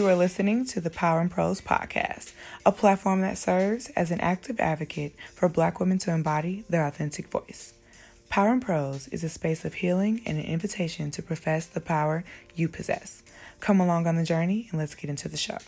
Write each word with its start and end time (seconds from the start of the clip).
You 0.00 0.08
are 0.08 0.16
listening 0.16 0.64
to 0.64 0.80
the 0.80 0.88
Power 0.88 1.20
in 1.20 1.28
Prose 1.28 1.60
podcast, 1.60 2.32
a 2.64 2.72
platform 2.72 3.20
that 3.20 3.36
serves 3.36 3.90
as 3.90 4.10
an 4.10 4.18
active 4.20 4.58
advocate 4.58 5.14
for 5.34 5.46
Black 5.46 5.78
women 5.78 5.98
to 5.98 6.10
embody 6.10 6.64
their 6.70 6.86
authentic 6.86 7.28
voice. 7.28 7.74
Power 8.30 8.50
in 8.54 8.60
Prose 8.60 9.08
is 9.08 9.22
a 9.22 9.28
space 9.28 9.62
of 9.66 9.74
healing 9.74 10.22
and 10.24 10.38
an 10.38 10.44
invitation 10.46 11.10
to 11.10 11.22
profess 11.22 11.66
the 11.66 11.82
power 11.82 12.24
you 12.54 12.66
possess. 12.66 13.22
Come 13.60 13.78
along 13.78 14.06
on 14.06 14.16
the 14.16 14.24
journey 14.24 14.68
and 14.70 14.80
let's 14.80 14.94
get 14.94 15.10
into 15.10 15.28
the 15.28 15.36
show. 15.36 15.58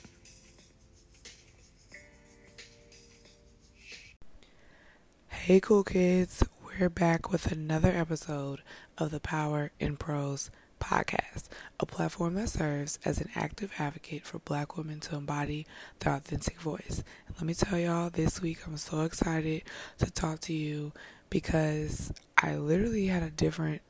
Hey, 5.29 5.61
cool 5.61 5.85
kids. 5.85 6.43
We're 6.81 6.89
back 6.89 7.31
with 7.31 7.53
another 7.53 7.91
episode 7.91 8.63
of 8.97 9.11
the 9.11 9.21
Power 9.21 9.73
in 9.79 9.99
Prose 9.99 10.51
podcast, 10.83 11.49
a 11.79 11.87
platform 11.87 12.35
that 12.35 12.49
serves 12.49 12.99
as 13.05 13.21
an 13.21 13.29
active 13.37 13.73
advocate 13.79 14.27
for 14.27 14.41
black 14.41 14.77
women 14.77 14.99
to 15.01 15.15
embody 15.17 15.65
their 16.01 16.15
authentic 16.15 16.61
voice. 16.61 17.05
And 17.27 17.37
let 17.37 17.47
me 17.47 17.55
tell 17.55 17.79
y'all, 17.79 18.11
this 18.11 18.43
week 18.43 18.59
I'm 18.67 18.77
so 18.77 19.03
excited 19.03 19.63
to 19.99 20.11
talk 20.11 20.41
to 20.41 20.53
you 20.53 20.93
because 21.31 22.13
I 22.37 22.57
literally 22.57 23.07
had 23.07 23.23
a 23.23 23.31
different 23.31 23.81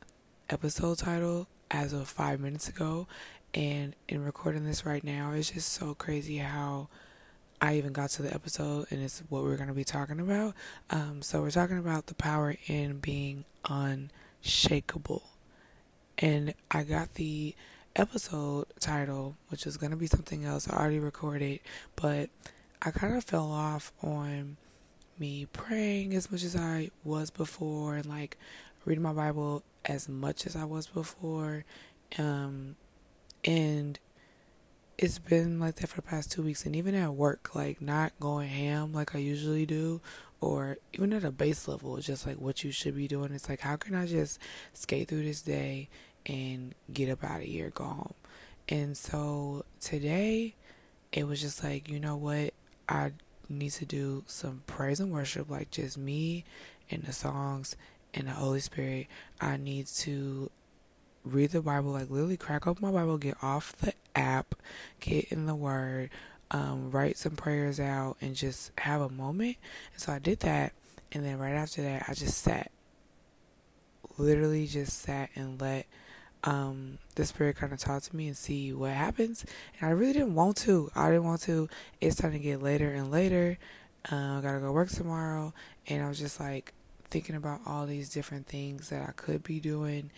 episode 0.50 0.98
title 0.98 1.48
as 1.70 1.94
of 1.94 2.08
five 2.08 2.38
minutes 2.40 2.68
ago. 2.68 3.08
And 3.54 3.96
in 4.08 4.24
recording 4.24 4.64
this 4.64 4.84
right 4.84 5.02
now, 5.02 5.32
it's 5.32 5.50
just 5.50 5.72
so 5.72 5.94
crazy 5.94 6.38
how 6.38 6.88
I 7.60 7.76
even 7.76 7.92
got 7.92 8.10
to 8.10 8.22
the 8.22 8.34
episode 8.34 8.86
and 8.90 9.02
it's 9.02 9.22
what 9.30 9.44
we're 9.44 9.56
going 9.56 9.68
to 9.68 9.74
be 9.74 9.84
talking 9.84 10.20
about. 10.20 10.54
Um, 10.90 11.22
so, 11.22 11.40
we're 11.40 11.50
talking 11.50 11.78
about 11.78 12.06
the 12.06 12.14
power 12.14 12.54
in 12.66 12.98
being 12.98 13.44
unshakable. 13.64 15.31
And 16.18 16.54
I 16.70 16.84
got 16.84 17.14
the 17.14 17.54
episode 17.96 18.66
title, 18.80 19.36
which 19.48 19.66
is 19.66 19.76
going 19.76 19.90
to 19.90 19.96
be 19.96 20.06
something 20.06 20.44
else 20.44 20.68
I 20.68 20.76
already 20.76 20.98
recorded, 20.98 21.60
but 21.96 22.30
I 22.80 22.90
kind 22.90 23.14
of 23.16 23.24
fell 23.24 23.50
off 23.50 23.92
on 24.02 24.56
me 25.18 25.46
praying 25.52 26.14
as 26.14 26.30
much 26.30 26.42
as 26.42 26.56
I 26.56 26.90
was 27.04 27.30
before 27.30 27.96
and 27.96 28.06
like 28.06 28.36
reading 28.84 29.02
my 29.02 29.12
Bible 29.12 29.62
as 29.84 30.08
much 30.08 30.46
as 30.46 30.56
I 30.56 30.64
was 30.64 30.86
before. 30.86 31.64
Um, 32.18 32.76
and 33.44 33.98
it's 34.98 35.18
been 35.18 35.58
like 35.58 35.76
that 35.76 35.88
for 35.88 35.96
the 35.96 36.02
past 36.02 36.32
two 36.32 36.42
weeks. 36.42 36.64
And 36.66 36.76
even 36.76 36.94
at 36.94 37.14
work, 37.14 37.54
like 37.54 37.80
not 37.80 38.12
going 38.20 38.48
ham 38.48 38.92
like 38.92 39.14
I 39.14 39.18
usually 39.18 39.66
do, 39.66 40.00
or 40.42 40.76
even 40.92 41.12
at 41.12 41.22
a 41.22 41.30
base 41.30 41.68
level, 41.68 41.96
just 41.98 42.26
like 42.26 42.36
what 42.36 42.64
you 42.64 42.72
should 42.72 42.96
be 42.96 43.06
doing. 43.06 43.32
It's 43.32 43.48
like, 43.48 43.60
how 43.60 43.76
can 43.76 43.94
I 43.94 44.06
just 44.06 44.40
skate 44.74 45.06
through 45.06 45.22
this 45.22 45.40
day 45.40 45.88
and 46.26 46.74
get 46.92 47.08
up 47.08 47.22
out 47.22 47.40
of 47.40 47.46
here, 47.46 47.70
go 47.70 47.84
home? 47.84 48.14
And 48.68 48.96
so 48.96 49.64
today, 49.80 50.56
it 51.12 51.28
was 51.28 51.40
just 51.40 51.62
like, 51.62 51.88
you 51.88 52.00
know 52.00 52.16
what? 52.16 52.54
I 52.88 53.12
need 53.48 53.70
to 53.72 53.84
do 53.84 54.24
some 54.26 54.64
praise 54.66 54.98
and 54.98 55.12
worship, 55.12 55.48
like 55.48 55.70
just 55.70 55.96
me 55.96 56.44
and 56.90 57.04
the 57.04 57.12
songs 57.12 57.76
and 58.12 58.26
the 58.26 58.32
Holy 58.32 58.60
Spirit. 58.60 59.06
I 59.40 59.56
need 59.58 59.86
to 59.86 60.50
read 61.24 61.50
the 61.50 61.62
Bible, 61.62 61.92
like 61.92 62.10
literally 62.10 62.36
crack 62.36 62.66
open 62.66 62.84
my 62.84 62.90
Bible, 62.90 63.16
get 63.16 63.36
off 63.42 63.76
the 63.76 63.94
app, 64.16 64.56
get 64.98 65.26
in 65.26 65.46
the 65.46 65.54
Word, 65.54 66.10
um, 66.52 66.90
write 66.90 67.18
some 67.18 67.34
prayers 67.34 67.80
out, 67.80 68.16
and 68.20 68.36
just 68.36 68.70
have 68.78 69.00
a 69.00 69.08
moment. 69.08 69.56
And 69.92 70.00
so 70.00 70.12
I 70.12 70.18
did 70.18 70.40
that. 70.40 70.72
And 71.10 71.24
then 71.24 71.38
right 71.38 71.54
after 71.54 71.82
that, 71.82 72.04
I 72.08 72.14
just 72.14 72.38
sat. 72.38 72.70
Literally 74.18 74.66
just 74.66 75.00
sat 75.00 75.30
and 75.34 75.60
let 75.60 75.86
um, 76.44 76.98
the 77.14 77.24
spirit 77.24 77.56
kind 77.56 77.72
of 77.72 77.78
talk 77.78 78.02
to 78.02 78.16
me 78.16 78.26
and 78.26 78.36
see 78.36 78.72
what 78.72 78.92
happens. 78.92 79.44
And 79.80 79.88
I 79.88 79.92
really 79.92 80.12
didn't 80.12 80.34
want 80.34 80.56
to. 80.58 80.90
I 80.94 81.08
didn't 81.08 81.24
want 81.24 81.42
to. 81.42 81.68
It's 82.00 82.16
starting 82.16 82.40
to 82.40 82.44
get 82.44 82.62
later 82.62 82.90
and 82.90 83.10
later. 83.10 83.58
Uh, 84.10 84.38
I 84.38 84.40
gotta 84.42 84.58
go 84.58 84.72
work 84.72 84.90
tomorrow, 84.90 85.54
and 85.86 86.04
I 86.04 86.08
was 86.08 86.18
just 86.18 86.40
like 86.40 86.72
thinking 87.08 87.36
about 87.36 87.60
all 87.66 87.86
these 87.86 88.10
different 88.10 88.46
things 88.46 88.88
that 88.88 89.08
I 89.08 89.12
could 89.12 89.44
be 89.44 89.60
doing, 89.60 90.10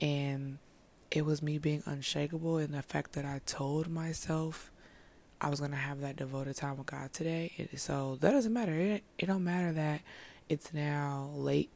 and 0.00 0.58
it 1.10 1.26
was 1.26 1.42
me 1.42 1.58
being 1.58 1.82
unshakable 1.84 2.58
in 2.58 2.72
the 2.72 2.82
fact 2.82 3.12
that 3.12 3.24
I 3.24 3.40
told 3.44 3.88
myself 3.88 4.71
I 5.42 5.50
was 5.50 5.60
gonna 5.60 5.76
have 5.76 6.00
that 6.00 6.16
devoted 6.16 6.56
time 6.56 6.78
with 6.78 6.86
God 6.86 7.12
today. 7.12 7.68
So 7.76 8.16
that 8.20 8.30
doesn't 8.30 8.52
matter. 8.52 8.72
It 8.72 9.04
it 9.18 9.26
don't 9.26 9.44
matter 9.44 9.72
that 9.72 10.00
it's 10.48 10.72
now 10.72 11.30
late 11.34 11.70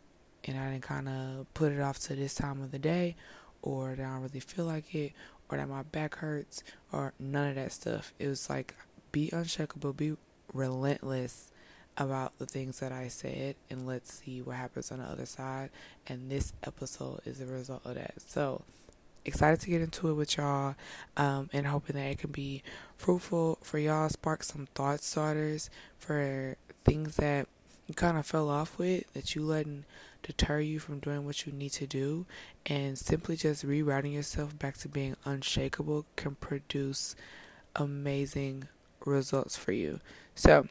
and 0.45 0.59
I 0.59 0.71
didn't 0.71 0.85
kind 0.85 1.09
of 1.09 1.53
put 1.53 1.73
it 1.73 1.81
off 1.81 1.99
to 2.01 2.15
this 2.15 2.35
time 2.35 2.63
of 2.63 2.71
the 2.71 2.79
day 2.79 3.17
or 3.67 3.97
that 3.97 4.01
I 4.01 4.13
don't 4.13 4.23
really 4.23 4.41
feel 4.41 4.65
like 4.65 4.95
it, 4.95 5.13
or 5.49 5.59
that 5.59 5.69
my 5.69 5.83
back 5.83 6.17
hurts, 6.17 6.63
or 6.93 7.13
none 7.19 7.49
of 7.49 7.55
that 7.57 7.73
stuff. 7.73 8.13
It 8.19 8.29
was 8.29 8.49
like, 8.49 8.75
be 9.11 9.29
unshakable, 9.33 9.93
be 9.93 10.17
relentless 10.53 11.51
about 11.97 12.39
the 12.39 12.47
things 12.47 12.79
that 12.79 12.93
I 12.93 13.09
said, 13.09 13.57
and 13.69 13.87
let's 13.87 14.13
see 14.13 14.41
what 14.41 14.57
happens 14.57 14.93
on 14.93 14.99
the 14.99 15.05
other 15.05 15.27
side. 15.27 15.71
And 16.07 16.31
this 16.31 16.53
episode 16.63 17.23
is 17.25 17.41
the 17.41 17.47
result 17.47 17.83
of 17.85 17.97
that. 17.97 18.15
So, 18.19 18.63
excited 19.27 19.61
to 19.61 19.71
get 19.71 19.83
into 19.83 20.09
it 20.09 20.15
with 20.15 20.37
y'all, 20.37 20.75
um, 21.17 21.51
and 21.53 21.67
hoping 21.67 21.97
that 21.97 22.11
it 22.11 22.19
can 22.19 22.31
be 22.31 22.63
fruitful 22.97 23.59
for 23.63 23.79
y'all, 23.79 24.09
spark 24.09 24.43
some 24.43 24.69
thought 24.75 25.01
starters 25.01 25.69
for 25.99 26.57
things 26.85 27.17
that 27.17 27.49
you 27.87 27.95
kind 27.95 28.17
of 28.17 28.27
fell 28.27 28.49
off 28.49 28.79
with 28.79 29.05
that 29.13 29.35
you 29.35 29.45
letting 29.45 29.85
deter 30.23 30.59
you 30.59 30.79
from 30.79 30.99
doing 30.99 31.25
what 31.25 31.47
you 31.47 31.53
need 31.53 31.71
to 31.71 31.87
do 31.87 32.27
and 32.67 32.99
simply 32.99 33.37
just 33.37 33.65
rerouting 33.65 34.13
yourself 34.13 34.59
back 34.59 34.77
to 34.77 34.89
being 34.89 35.17
unshakable 35.25 36.05
can 36.17 36.35
produce 36.35 37.15
amazing 37.77 38.67
results 39.05 39.57
for 39.57 39.73
you. 39.73 40.01
So, 40.35 40.67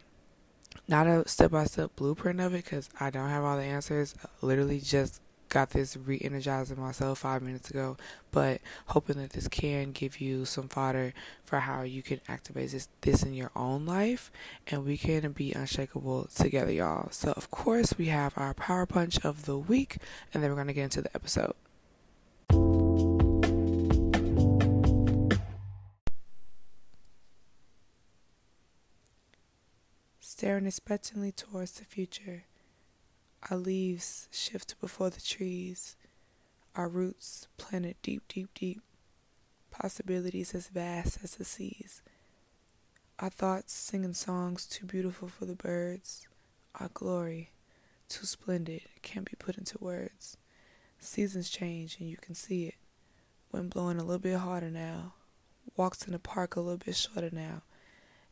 not 0.88 1.08
a 1.08 1.28
step 1.28 1.52
by 1.52 1.64
step 1.66 1.96
blueprint 1.96 2.42
of 2.42 2.54
it 2.54 2.66
because 2.66 2.90
I 3.00 3.10
don't 3.10 3.30
have 3.30 3.44
all 3.44 3.58
the 3.58 3.64
answers. 3.64 4.14
Literally 4.42 4.80
just 4.82 5.22
got 5.56 5.70
this 5.70 5.96
re 5.96 6.20
energizing 6.22 6.78
myself 6.78 7.20
five 7.20 7.42
minutes 7.42 7.70
ago, 7.70 7.96
but 8.30 8.60
hoping 8.88 9.16
that 9.16 9.30
this 9.30 9.48
can 9.48 9.94
give 9.94 10.20
you 10.20 10.44
some 10.44 10.68
fodder 10.68 11.14
for 11.46 11.62
how 11.62 11.82
you 11.82 12.02
can 12.02 12.20
activate 12.28 12.72
this, 12.72 12.90
this 13.00 13.24
in 13.24 13.34
your 13.34 13.52
own 13.56 13.86
life 13.86 14.30
and 14.68 14.84
we 14.84 14.98
can 14.98 15.32
be 15.32 15.54
unshakable 15.54 16.26
together, 16.36 16.74
y'all. 16.74 17.10
So, 17.10 17.32
of 17.38 17.52
course, 17.52 17.98
we 17.98 18.08
have 18.08 18.34
our 18.36 18.54
power 18.54 18.86
punch 18.86 19.18
of 19.24 19.46
the 19.46 19.58
week, 19.58 19.96
and 20.34 20.44
then 20.44 20.50
we're 20.50 20.58
going 20.58 20.68
to 20.68 20.74
get 20.74 20.84
into 20.84 21.02
the 21.02 21.16
episode. 21.16 21.54
Staring 30.20 30.66
expectantly 30.66 31.32
towards 31.32 31.72
the 31.72 31.86
future 31.86 32.44
our 33.50 33.58
leaves 33.58 34.28
shift 34.32 34.80
before 34.82 35.10
the 35.10 35.22
trees, 35.22 35.96
our 36.76 36.90
roots 36.90 37.48
planted 37.58 37.96
deep, 38.02 38.24
deep, 38.28 38.50
deep, 38.56 38.82
possibilities 39.70 40.56
as 40.56 40.68
vast 40.68 41.20
as 41.24 41.36
the 41.36 41.46
seas. 41.46 42.02
Our 43.20 43.30
thoughts 43.30 43.74
singing 43.74 44.14
songs 44.14 44.66
too 44.66 44.86
beautiful 44.86 45.28
for 45.28 45.46
the 45.46 45.56
birds, 45.56 46.28
our 46.80 46.90
glory 46.94 47.52
too 48.10 48.26
splendid, 48.26 48.82
can't 49.02 49.30
be 49.30 49.36
put 49.38 49.58
into 49.58 49.78
words. 49.80 50.38
Seasons 51.00 51.50
change 51.50 51.98
and 52.00 52.10
you 52.10 52.18
can 52.18 52.36
see 52.36 52.66
it. 52.66 52.76
Wind 53.52 53.70
blowing 53.70 54.00
a 54.00 54.04
little 54.04 54.20
bit 54.20 54.38
harder 54.38 54.70
now, 54.70 55.14
walks 55.78 56.06
in 56.06 56.14
the 56.14 56.20
park 56.20 56.56
a 56.56 56.62
little 56.62 56.78
bit 56.78 56.96
shorter 56.96 57.30
now, 57.32 57.62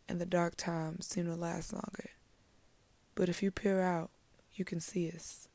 and 0.09 0.19
the 0.19 0.25
dark 0.25 0.55
times 0.55 1.05
seem 1.05 1.25
to 1.25 1.35
last 1.35 1.71
longer. 1.71 2.09
But 3.15 3.29
if 3.29 3.43
you 3.43 3.51
peer 3.51 3.81
out, 3.81 4.09
you 4.55 4.65
can 4.65 4.79
see 4.79 5.09
us, 5.09 5.47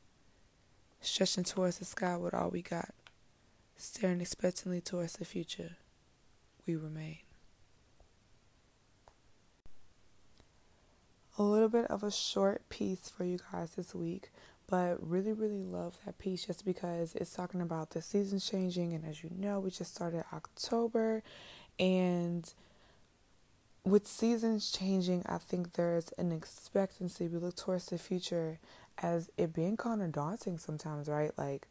stretching 1.01 1.45
towards 1.45 1.79
the 1.79 1.85
sky 1.85 2.17
with 2.17 2.35
all 2.35 2.51
we 2.51 2.63
got, 2.63 2.95
staring 3.77 4.21
expectantly 4.21 4.81
towards 4.81 5.15
the 5.15 5.25
future. 5.25 5.77
We 6.67 6.77
remain. 6.77 7.19
A 11.39 11.43
little 11.43 11.69
bit 11.69 11.87
of 11.87 12.03
a 12.03 12.11
short 12.11 12.69
piece 12.69 13.09
for 13.09 13.25
you 13.25 13.39
guys 13.53 13.71
this 13.77 13.95
week, 13.95 14.33
but 14.67 14.99
really, 15.01 15.33
really 15.33 15.63
love 15.63 15.97
that 16.05 16.19
piece 16.19 16.47
just 16.47 16.65
because 16.65 17.15
it's 17.15 17.33
talking 17.33 17.61
about 17.61 17.91
the 17.91 18.03
seasons 18.03 18.51
changing. 18.51 18.93
And 18.93 19.05
as 19.05 19.23
you 19.23 19.31
know, 19.35 19.61
we 19.61 19.71
just 19.71 19.95
started 19.95 20.25
October, 20.33 21.23
and 21.79 22.53
with 23.85 24.07
seasons 24.07 24.71
changing, 24.71 25.23
I 25.27 25.39
think 25.39 25.75
there's 25.75 26.11
an 26.19 26.33
expectancy. 26.33 27.29
We 27.29 27.39
look 27.39 27.57
towards 27.57 27.87
the 27.87 27.99
future 27.99 28.59
as 29.03 29.31
it 29.37 29.53
being 29.53 29.77
kind 29.77 30.03
of 30.03 30.13
daunting 30.13 30.59
sometimes, 30.59 31.09
right? 31.09 31.33
Like 31.37 31.69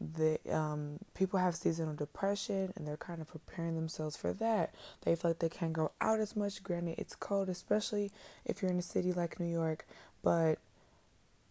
the 0.00 0.38
um, 0.50 0.98
people 1.14 1.38
have 1.38 1.54
seasonal 1.54 1.94
depression 1.94 2.72
and 2.74 2.86
they're 2.86 2.96
kind 2.96 3.20
of 3.20 3.28
preparing 3.28 3.74
themselves 3.74 4.16
for 4.16 4.32
that. 4.34 4.74
They 5.02 5.14
feel 5.14 5.30
like 5.30 5.40
they 5.40 5.48
can't 5.48 5.72
go 5.72 5.92
out 6.00 6.20
as 6.20 6.34
much. 6.34 6.62
Granted, 6.62 6.94
it's 6.98 7.14
cold, 7.14 7.48
especially 7.48 8.10
if 8.44 8.62
you're 8.62 8.70
in 8.70 8.78
a 8.78 8.82
city 8.82 9.12
like 9.12 9.38
New 9.38 9.50
York, 9.50 9.86
but 10.22 10.58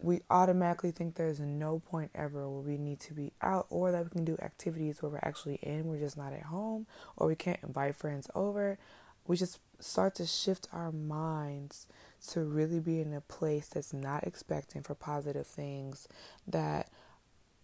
we 0.02 0.22
automatically 0.30 0.90
think 0.90 1.14
there's 1.14 1.40
no 1.40 1.78
point 1.78 2.10
ever 2.14 2.48
where 2.48 2.62
we 2.62 2.78
need 2.78 2.98
to 3.00 3.12
be 3.12 3.32
out 3.42 3.66
or 3.68 3.92
that 3.92 4.02
we 4.02 4.10
can 4.10 4.24
do 4.24 4.36
activities 4.40 5.02
where 5.02 5.10
we're 5.10 5.20
actually 5.22 5.58
in, 5.62 5.86
we're 5.86 5.98
just 5.98 6.16
not 6.16 6.32
at 6.32 6.44
home, 6.44 6.86
or 7.16 7.26
we 7.28 7.34
can't 7.34 7.60
invite 7.62 7.94
friends 7.94 8.28
over 8.34 8.78
we 9.30 9.36
just 9.36 9.60
start 9.78 10.16
to 10.16 10.26
shift 10.26 10.66
our 10.72 10.90
minds 10.90 11.86
to 12.26 12.40
really 12.40 12.80
be 12.80 13.00
in 13.00 13.14
a 13.14 13.20
place 13.20 13.68
that's 13.68 13.92
not 13.92 14.24
expecting 14.24 14.82
for 14.82 14.96
positive 14.96 15.46
things, 15.46 16.08
that 16.48 16.90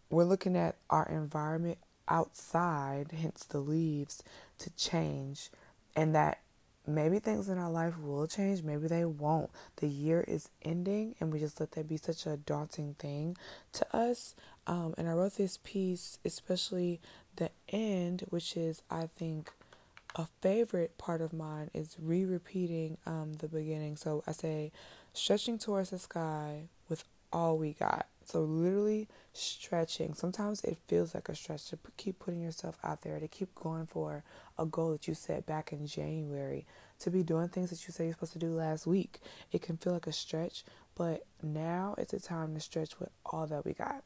we're 0.09 0.23
looking 0.23 0.57
at 0.57 0.77
our 0.91 1.09
environment 1.09 1.77
outside, 2.07 3.11
hence 3.11 3.45
the 3.45 3.59
leaves, 3.59 4.23
to 4.59 4.71
change, 4.77 5.51
and 5.97 6.15
that 6.15 6.39
maybe 6.87 7.19
things 7.19 7.49
in 7.49 7.59
our 7.59 7.71
life 7.71 7.99
will 7.99 8.29
change, 8.29 8.63
maybe 8.63 8.87
they 8.87 9.05
won't. 9.05 9.51
The 9.79 9.89
year 9.89 10.25
is 10.29 10.49
ending, 10.63 11.17
and 11.19 11.33
we 11.33 11.41
just 11.41 11.59
let 11.59 11.73
that 11.73 11.89
be 11.89 11.97
such 11.97 12.27
a 12.27 12.37
daunting 12.37 12.95
thing 12.95 13.37
to 13.73 13.97
us. 13.97 14.37
Um, 14.69 14.95
and 14.97 15.09
I 15.09 15.15
wrote 15.15 15.37
this 15.37 15.59
piece, 15.65 16.21
especially 16.25 17.01
the 17.35 17.51
end, 17.69 18.23
which 18.31 18.57
is, 18.57 18.83
I 18.89 19.09
think, 19.17 19.51
a 20.17 20.27
favorite 20.41 20.97
part 20.97 21.21
of 21.21 21.33
mine 21.33 21.71
is 21.75 21.97
re 22.01 22.25
repeating 22.25 22.97
um, 23.07 23.35
the 23.35 23.49
beginning. 23.49 23.97
So 23.97 24.25
I 24.27 24.33
say, 24.33 24.73
stretching 25.13 25.59
towards 25.59 25.91
the 25.91 25.99
sky 25.99 26.69
with 26.89 27.05
all 27.33 27.59
we 27.59 27.75
got. 27.75 28.07
So 28.25 28.41
literally 28.41 29.09
stretching. 29.35 30.15
Sometimes 30.15 30.65
it 30.65 30.79
feels 30.89 31.15
like 31.15 31.29
a 31.29 31.35
stretch 31.35 31.67
to 31.67 31.79
keep 31.97 32.19
putting 32.19 32.41
yourself 32.41 32.79
out 32.83 33.03
there, 33.03 33.21
to 33.21 33.29
keep 33.29 33.55
going 33.55 33.87
for 33.87 34.25
a 34.59 34.65
goal 34.65 34.93
that 34.93 35.07
you 35.07 35.15
set 35.15 35.47
back 35.47 35.73
in 35.73 35.87
January, 35.87 36.67
to 37.01 37.11
be 37.11 37.23
doing 37.23 37.49
things 37.49 37.71
that 37.71 37.87
you 37.87 37.93
say 37.93 38.05
you're 38.05 38.15
supposed 38.15 38.33
to 38.33 38.39
do 38.39 38.55
last 38.55 38.87
week. 38.87 39.21
It 39.53 39.63
can 39.63 39.77
feel 39.77 39.93
like 39.93 40.07
a 40.07 40.13
stretch, 40.13 40.65
but 40.97 41.25
now 41.43 41.95
it's 41.99 42.15
a 42.15 42.21
time 42.21 42.55
to 42.55 42.61
stretch 42.61 42.99
with 42.99 43.11
all 43.27 43.47
that 43.47 43.65
we 43.65 43.75
got 43.75 44.03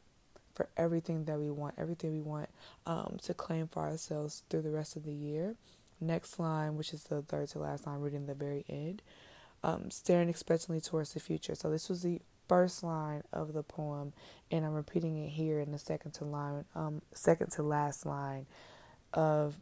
for 0.55 0.69
everything 0.77 1.25
that 1.25 1.39
we 1.39 1.51
want, 1.51 1.77
everything 1.79 2.13
we 2.13 2.21
want 2.21 2.49
um, 2.85 3.17
to 3.23 3.33
claim 3.33 3.69
for 3.69 3.85
ourselves 3.85 4.43
through 4.51 4.63
the 4.63 4.71
rest 4.71 4.97
of 4.97 5.05
the 5.05 5.13
year. 5.13 5.55
Next 6.01 6.39
line, 6.39 6.77
which 6.77 6.95
is 6.95 7.05
the 7.05 7.23
third 7.23 7.49
to 7.51 7.59
last 7.59 7.87
line, 7.87 8.01
reading 8.01 8.27
the 8.27 8.35
very 8.35 8.65
end, 8.69 9.03
um, 9.63 9.91
staring 9.91 10.29
expectantly 10.29 10.81
towards 10.81 11.13
the 11.13 11.21
future. 11.21 11.55
So 11.55 11.71
this 11.71 11.89
was 11.89 12.03
the 12.03 12.21
first 12.49 12.83
line 12.83 13.23
of 13.33 13.53
the 13.53 13.63
poem, 13.63 14.13
and 14.51 14.65
I'm 14.65 14.73
repeating 14.73 15.17
it 15.25 15.29
here 15.29 15.61
in 15.61 15.73
the 15.73 15.79
second 15.79 16.13
to 16.15 16.25
line, 16.25 16.65
um, 16.75 17.03
second 17.13 17.53
to 17.53 17.63
last 17.63 18.07
line 18.07 18.47
of 19.13 19.57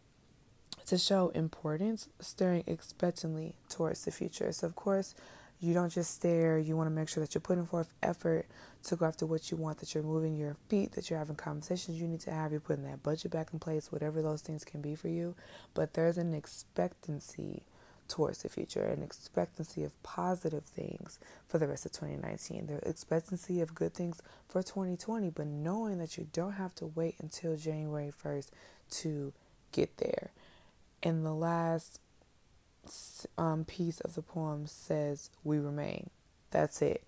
to 0.86 0.96
show 0.96 1.28
importance, 1.30 2.08
staring 2.20 2.64
expectantly 2.66 3.54
towards 3.68 4.04
the 4.04 4.10
future. 4.10 4.50
So 4.52 4.66
of 4.66 4.74
course, 4.74 5.14
you 5.60 5.74
don't 5.74 5.92
just 5.92 6.14
stare. 6.14 6.58
You 6.58 6.76
want 6.76 6.88
to 6.88 6.94
make 6.94 7.08
sure 7.08 7.22
that 7.22 7.34
you're 7.34 7.40
putting 7.40 7.66
forth 7.66 7.92
effort 8.02 8.46
to 8.84 8.96
go 8.96 9.06
after 9.06 9.26
what 9.26 9.50
you 9.50 9.56
want, 9.56 9.78
that 9.78 9.94
you're 9.94 10.04
moving 10.04 10.36
your 10.36 10.56
feet, 10.68 10.92
that 10.92 11.10
you're 11.10 11.18
having 11.18 11.36
conversations 11.36 12.00
you 12.00 12.06
need 12.06 12.20
to 12.20 12.30
have, 12.30 12.52
you're 12.52 12.60
putting 12.60 12.84
that 12.84 13.02
budget 13.02 13.32
back 13.32 13.48
in 13.52 13.58
place, 13.58 13.90
whatever 13.90 14.22
those 14.22 14.40
things 14.40 14.64
can 14.64 14.80
be 14.80 14.94
for 14.94 15.08
you. 15.08 15.34
But 15.74 15.94
there's 15.94 16.18
an 16.18 16.32
expectancy 16.32 17.62
towards 18.06 18.42
the 18.42 18.48
future, 18.48 18.84
an 18.84 19.02
expectancy 19.02 19.84
of 19.84 20.02
positive 20.02 20.64
things 20.64 21.18
for 21.46 21.58
the 21.58 21.68
rest 21.68 21.86
of 21.86 21.92
2019, 21.92 22.66
the 22.66 22.88
expectancy 22.88 23.60
of 23.60 23.74
good 23.74 23.92
things 23.92 24.22
for 24.48 24.62
2020, 24.62 25.30
but 25.30 25.46
knowing 25.46 25.98
that 25.98 26.16
you 26.16 26.26
don't 26.32 26.52
have 26.52 26.74
to 26.76 26.86
wait 26.86 27.16
until 27.20 27.56
January 27.56 28.10
1st 28.24 28.50
to 28.90 29.32
get 29.72 29.98
there. 29.98 30.30
And 31.02 31.24
the 31.24 31.34
last 31.34 32.00
um, 33.36 33.64
piece 33.64 34.00
of 34.00 34.14
the 34.14 34.22
poem 34.22 34.66
says, 34.66 35.30
We 35.44 35.58
remain. 35.58 36.10
That's 36.50 36.82
it. 36.82 37.02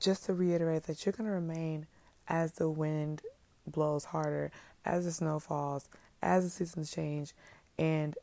Just 0.00 0.24
to 0.26 0.34
reiterate 0.34 0.84
that 0.84 1.04
you're 1.04 1.12
going 1.12 1.28
to 1.28 1.34
remain 1.34 1.86
as 2.28 2.52
the 2.52 2.70
wind 2.70 3.22
blows 3.66 4.06
harder, 4.06 4.50
as 4.84 5.04
the 5.04 5.12
snow 5.12 5.38
falls, 5.38 5.88
as 6.22 6.44
the 6.44 6.50
seasons 6.50 6.90
change, 6.90 7.34
and 7.78 8.16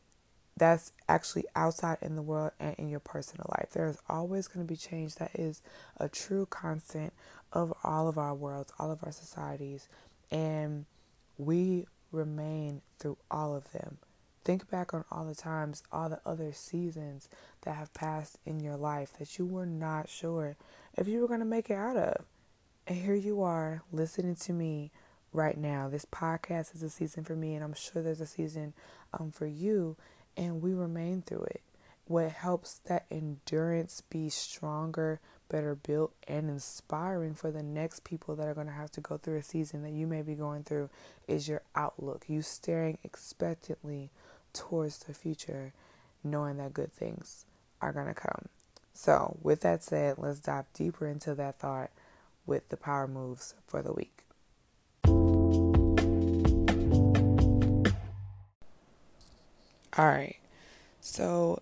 that's 0.57 0.91
actually 1.07 1.45
outside 1.55 1.97
in 2.01 2.15
the 2.15 2.21
world 2.21 2.51
and 2.59 2.75
in 2.77 2.89
your 2.89 2.99
personal 2.99 3.45
life. 3.57 3.69
There 3.71 3.87
is 3.87 3.97
always 4.09 4.47
going 4.47 4.65
to 4.65 4.69
be 4.69 4.75
change 4.75 5.15
that 5.15 5.31
is 5.33 5.61
a 5.97 6.09
true 6.09 6.45
constant 6.45 7.13
of 7.53 7.73
all 7.83 8.07
of 8.07 8.17
our 8.17 8.35
worlds, 8.35 8.71
all 8.77 8.91
of 8.91 9.03
our 9.03 9.11
societies, 9.11 9.87
and 10.31 10.85
we 11.37 11.87
remain 12.11 12.81
through 12.99 13.17
all 13.31 13.55
of 13.55 13.71
them. 13.71 13.97
Think 14.43 14.69
back 14.69 14.93
on 14.93 15.05
all 15.11 15.25
the 15.25 15.35
times, 15.35 15.83
all 15.91 16.09
the 16.09 16.21
other 16.25 16.51
seasons 16.53 17.29
that 17.61 17.75
have 17.75 17.93
passed 17.93 18.37
in 18.45 18.59
your 18.59 18.77
life 18.77 19.13
that 19.19 19.37
you 19.37 19.45
were 19.45 19.65
not 19.65 20.09
sure 20.09 20.55
if 20.97 21.07
you 21.07 21.21
were 21.21 21.27
going 21.27 21.41
to 21.41 21.45
make 21.45 21.69
it 21.69 21.75
out 21.75 21.97
of. 21.97 22.25
And 22.87 22.97
here 22.97 23.15
you 23.15 23.41
are 23.43 23.83
listening 23.91 24.35
to 24.35 24.53
me 24.53 24.91
right 25.33 25.57
now. 25.57 25.89
This 25.89 26.05
podcast 26.05 26.73
is 26.73 26.81
a 26.81 26.89
season 26.89 27.23
for 27.23 27.35
me, 27.35 27.53
and 27.53 27.63
I'm 27.63 27.73
sure 27.73 28.01
there's 28.01 28.21
a 28.21 28.25
season 28.25 28.73
um, 29.13 29.31
for 29.31 29.45
you 29.45 29.95
and 30.39 30.61
we 30.61 30.73
remain 30.73 31.21
through 31.21 31.43
it. 31.43 31.61
What 32.05 32.31
helps 32.31 32.79
that 32.85 33.05
endurance 33.11 34.01
be 34.09 34.29
stronger, 34.29 35.19
better 35.49 35.75
built, 35.75 36.13
and 36.27 36.49
inspiring 36.49 37.35
for 37.35 37.51
the 37.51 37.61
next 37.61 38.03
people 38.03 38.35
that 38.37 38.47
are 38.47 38.53
going 38.53 38.67
to 38.67 38.73
have 38.73 38.91
to 38.93 39.01
go 39.01 39.17
through 39.17 39.37
a 39.37 39.43
season 39.43 39.83
that 39.83 39.91
you 39.91 40.07
may 40.07 40.21
be 40.21 40.33
going 40.33 40.63
through 40.63 40.89
is 41.27 41.47
your 41.47 41.61
outlook. 41.75 42.25
You 42.27 42.41
staring 42.41 42.97
expectantly 43.03 44.09
towards 44.53 44.99
the 44.99 45.13
future, 45.13 45.73
knowing 46.23 46.57
that 46.57 46.73
good 46.73 46.91
things 46.93 47.45
are 47.81 47.93
going 47.93 48.07
to 48.07 48.13
come. 48.13 48.49
So, 48.93 49.37
with 49.41 49.61
that 49.61 49.83
said, 49.83 50.15
let's 50.17 50.39
dive 50.39 50.65
deeper 50.73 51.07
into 51.07 51.33
that 51.35 51.59
thought 51.59 51.91
with 52.45 52.69
the 52.69 52.77
power 52.77 53.07
moves 53.07 53.53
for 53.67 53.81
the 53.81 53.93
week. 53.93 54.23
All 59.99 60.05
right. 60.05 60.37
So 61.01 61.61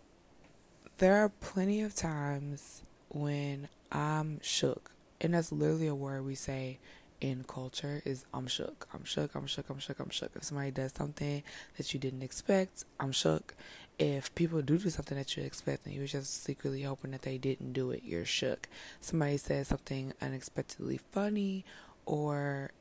there 0.98 1.16
are 1.24 1.30
plenty 1.30 1.82
of 1.82 1.96
times 1.96 2.84
when 3.10 3.68
I'm 3.92 4.40
shook. 4.42 4.92
And 5.20 5.34
that's 5.34 5.52
literally 5.52 5.88
a 5.88 5.96
word 5.96 6.24
we 6.26 6.36
say 6.36 6.78
in 7.22 7.44
culture 7.48 8.02
is 8.06 8.26
I'm 8.34 8.48
shook. 8.48 8.88
I'm 8.94 9.04
shook, 9.04 9.36
I'm 9.36 9.48
shook, 9.48 9.70
I'm 9.70 9.80
shook, 9.80 10.00
I'm 10.00 10.10
shook. 10.10 10.32
If 10.36 10.44
somebody 10.44 10.72
does 10.72 10.94
something 10.94 11.44
that 11.78 11.94
you 11.94 12.00
didn't 12.00 12.24
expect, 12.24 12.86
I'm 13.00 13.12
shook. 13.12 13.56
If 14.00 14.34
people 14.36 14.62
do 14.62 14.78
do 14.78 14.90
something 14.90 15.18
that 15.18 15.36
you 15.36 15.44
expect 15.44 15.86
and 15.86 15.96
you 15.96 16.02
were 16.02 16.08
just 16.08 16.44
secretly 16.44 16.84
hoping 16.84 17.12
that 17.12 17.24
they 17.24 17.38
didn't 17.38 17.74
do 17.74 17.92
it, 17.92 18.04
you're 18.04 18.26
shook. 18.26 18.70
Somebody 19.02 19.38
says 19.38 19.70
something 19.70 20.14
unexpectedly 20.22 21.00
funny 21.12 21.66
or 22.06 22.72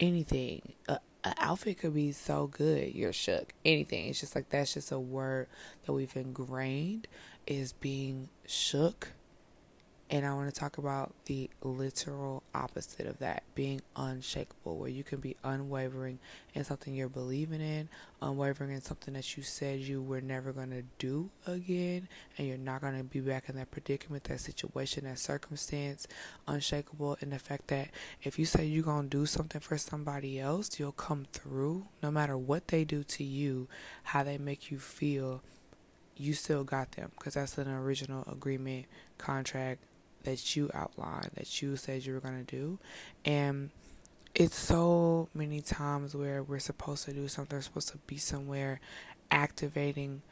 anything. 0.00 0.72
Uh, 0.88 0.98
an 1.22 1.34
outfit 1.38 1.78
could 1.78 1.94
be 1.94 2.12
so 2.12 2.48
good, 2.48 2.94
you're 2.94 3.12
shook. 3.12 3.54
Anything. 3.64 4.08
It's 4.08 4.20
just 4.20 4.34
like 4.34 4.50
that's 4.50 4.74
just 4.74 4.92
a 4.92 4.98
word 4.98 5.46
that 5.86 5.92
we've 5.92 6.14
ingrained 6.16 7.06
is 7.46 7.72
being 7.72 8.28
shook 8.46 9.08
and 10.14 10.24
I 10.24 10.32
want 10.32 10.54
to 10.54 10.60
talk 10.60 10.78
about 10.78 11.12
the 11.24 11.50
literal 11.60 12.44
opposite 12.54 13.08
of 13.08 13.18
that 13.18 13.42
being 13.56 13.82
unshakable, 13.96 14.76
where 14.76 14.88
you 14.88 15.02
can 15.02 15.18
be 15.18 15.34
unwavering 15.42 16.20
in 16.54 16.62
something 16.62 16.94
you're 16.94 17.08
believing 17.08 17.60
in, 17.60 17.88
unwavering 18.22 18.70
in 18.70 18.80
something 18.80 19.14
that 19.14 19.36
you 19.36 19.42
said 19.42 19.80
you 19.80 20.00
were 20.00 20.20
never 20.20 20.52
going 20.52 20.70
to 20.70 20.84
do 21.00 21.30
again, 21.48 22.06
and 22.38 22.46
you're 22.46 22.56
not 22.56 22.80
going 22.80 22.96
to 22.96 23.02
be 23.02 23.18
back 23.18 23.48
in 23.48 23.56
that 23.56 23.72
predicament, 23.72 24.22
that 24.22 24.38
situation, 24.38 25.02
that 25.02 25.18
circumstance. 25.18 26.06
Unshakable 26.46 27.18
in 27.20 27.30
the 27.30 27.38
fact 27.40 27.66
that 27.66 27.88
if 28.22 28.38
you 28.38 28.44
say 28.44 28.64
you're 28.64 28.84
going 28.84 29.10
to 29.10 29.18
do 29.18 29.26
something 29.26 29.60
for 29.60 29.76
somebody 29.76 30.38
else, 30.38 30.78
you'll 30.78 30.92
come 30.92 31.26
through 31.32 31.86
no 32.04 32.12
matter 32.12 32.38
what 32.38 32.68
they 32.68 32.84
do 32.84 33.02
to 33.02 33.24
you, 33.24 33.66
how 34.04 34.22
they 34.22 34.38
make 34.38 34.70
you 34.70 34.78
feel. 34.78 35.42
You 36.16 36.34
still 36.34 36.62
got 36.62 36.92
them 36.92 37.10
because 37.18 37.34
that's 37.34 37.58
an 37.58 37.68
original 37.68 38.22
agreement, 38.30 38.86
contract, 39.18 39.82
that 40.24 40.56
you 40.56 40.70
outlined, 40.74 41.30
that 41.34 41.62
you 41.62 41.76
said 41.76 42.04
you 42.04 42.14
were 42.14 42.20
going 42.20 42.44
to 42.44 42.56
do. 42.56 42.78
And 43.24 43.70
it's 44.34 44.56
so 44.56 45.28
many 45.34 45.60
times 45.60 46.14
where 46.14 46.42
we're 46.42 46.58
supposed 46.58 47.04
to 47.04 47.12
do 47.12 47.28
something, 47.28 47.56
we're 47.56 47.62
supposed 47.62 47.90
to 47.90 47.98
be 48.06 48.16
somewhere 48.16 48.80
activating 49.30 50.22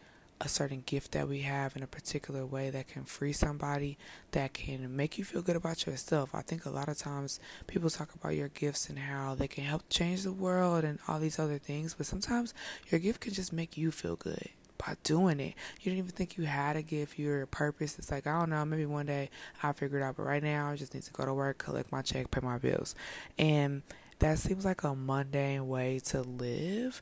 a 0.41 0.49
certain 0.49 0.83
gift 0.85 1.13
that 1.13 1.29
we 1.29 1.43
have 1.43 1.77
in 1.77 1.85
a 1.85 1.87
particular 1.87 2.45
way 2.45 2.69
that 2.69 2.89
can 2.89 3.05
free 3.05 3.33
somebody, 3.33 3.97
that 4.33 4.53
can 4.53 4.97
make 4.97 5.17
you 5.17 5.25
feel 5.25 5.41
good 5.41 5.55
about 5.55 5.87
yourself. 5.87 6.35
I 6.35 6.43
think 6.43 6.67
a 6.67 6.71
lot 6.71 6.89
of 6.89 6.99
times 6.99 7.39
people 7.69 7.89
talk 7.89 8.13
about 8.13 8.35
your 8.35 8.49
gifts 8.49 8.89
and 8.89 8.99
how 8.99 9.37
they 9.37 9.47
can 9.47 9.63
help 9.63 9.83
change 9.89 10.25
the 10.25 10.33
world 10.33 10.83
and 10.83 10.99
all 11.07 11.21
these 11.21 11.39
other 11.39 11.59
things, 11.59 11.95
but 11.95 12.07
sometimes 12.07 12.55
your 12.91 12.99
gift 12.99 13.21
can 13.21 13.33
just 13.33 13.53
make 13.53 13.77
you 13.77 13.93
feel 13.93 14.17
good 14.17 14.49
by 14.85 14.97
doing 15.05 15.39
it. 15.39 15.55
You 15.81 15.93
didn't 15.93 15.99
even 15.99 16.11
think 16.11 16.37
you 16.37 16.45
had 16.45 16.77
a 16.77 16.83
gift, 16.83 17.19
your 17.19 17.47
purpose. 17.47 17.99
It's 17.99 18.11
like, 18.11 18.27
I 18.27 18.39
don't 18.39 18.51
know, 18.51 18.65
maybe 18.65 18.87
one 18.87 19.07
day 19.07 19.31
I'll 19.63 19.73
figure 19.73 19.99
it 19.99 20.03
out. 20.03 20.17
But 20.17 20.25
right 20.25 20.43
now, 20.43 20.71
I 20.71 20.77
just 20.77 20.95
need 20.95 21.05
to 21.05 21.13
go 21.13 21.25
to 21.25 21.33
work, 21.33 21.59
collect 21.59 21.93
my 21.93 22.03
check, 22.03 22.31
pay 22.31 22.41
my 22.41 22.59
bills. 22.59 22.95
And 23.39 23.83
that 24.19 24.39
seems 24.39 24.65
like 24.65 24.83
a 24.83 24.95
mundane 24.95 25.69
way 25.69 26.01
to 26.07 26.23
live. 26.23 27.01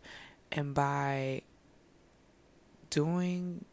And 0.53 0.75
by 0.75 1.43
doing 2.91 3.65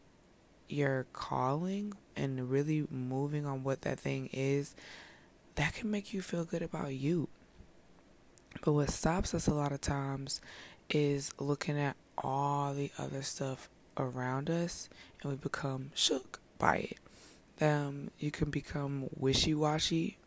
your 0.68 1.06
calling 1.12 1.92
and 2.16 2.50
really 2.50 2.86
moving 2.90 3.46
on 3.46 3.62
what 3.62 3.82
that 3.82 4.00
thing 4.00 4.30
is, 4.32 4.74
that 5.56 5.74
can 5.74 5.90
make 5.90 6.14
you 6.14 6.22
feel 6.22 6.44
good 6.44 6.62
about 6.62 6.94
you. 6.94 7.28
But 8.64 8.72
what 8.72 8.90
stops 8.90 9.34
us 9.34 9.46
a 9.46 9.54
lot 9.54 9.72
of 9.72 9.80
times 9.80 10.40
is 10.88 11.30
looking 11.38 11.78
at 11.78 11.96
all 12.16 12.72
the 12.72 12.90
other 12.98 13.22
stuff 13.22 13.68
around 13.98 14.50
us 14.50 14.88
and 15.22 15.30
we 15.30 15.36
become 15.36 15.90
shook 15.94 16.40
by 16.58 16.76
it. 16.90 16.98
Um, 17.60 18.10
you 18.18 18.30
can 18.30 18.50
become 18.50 19.08
wishy 19.16 19.54
washy, 19.54 20.18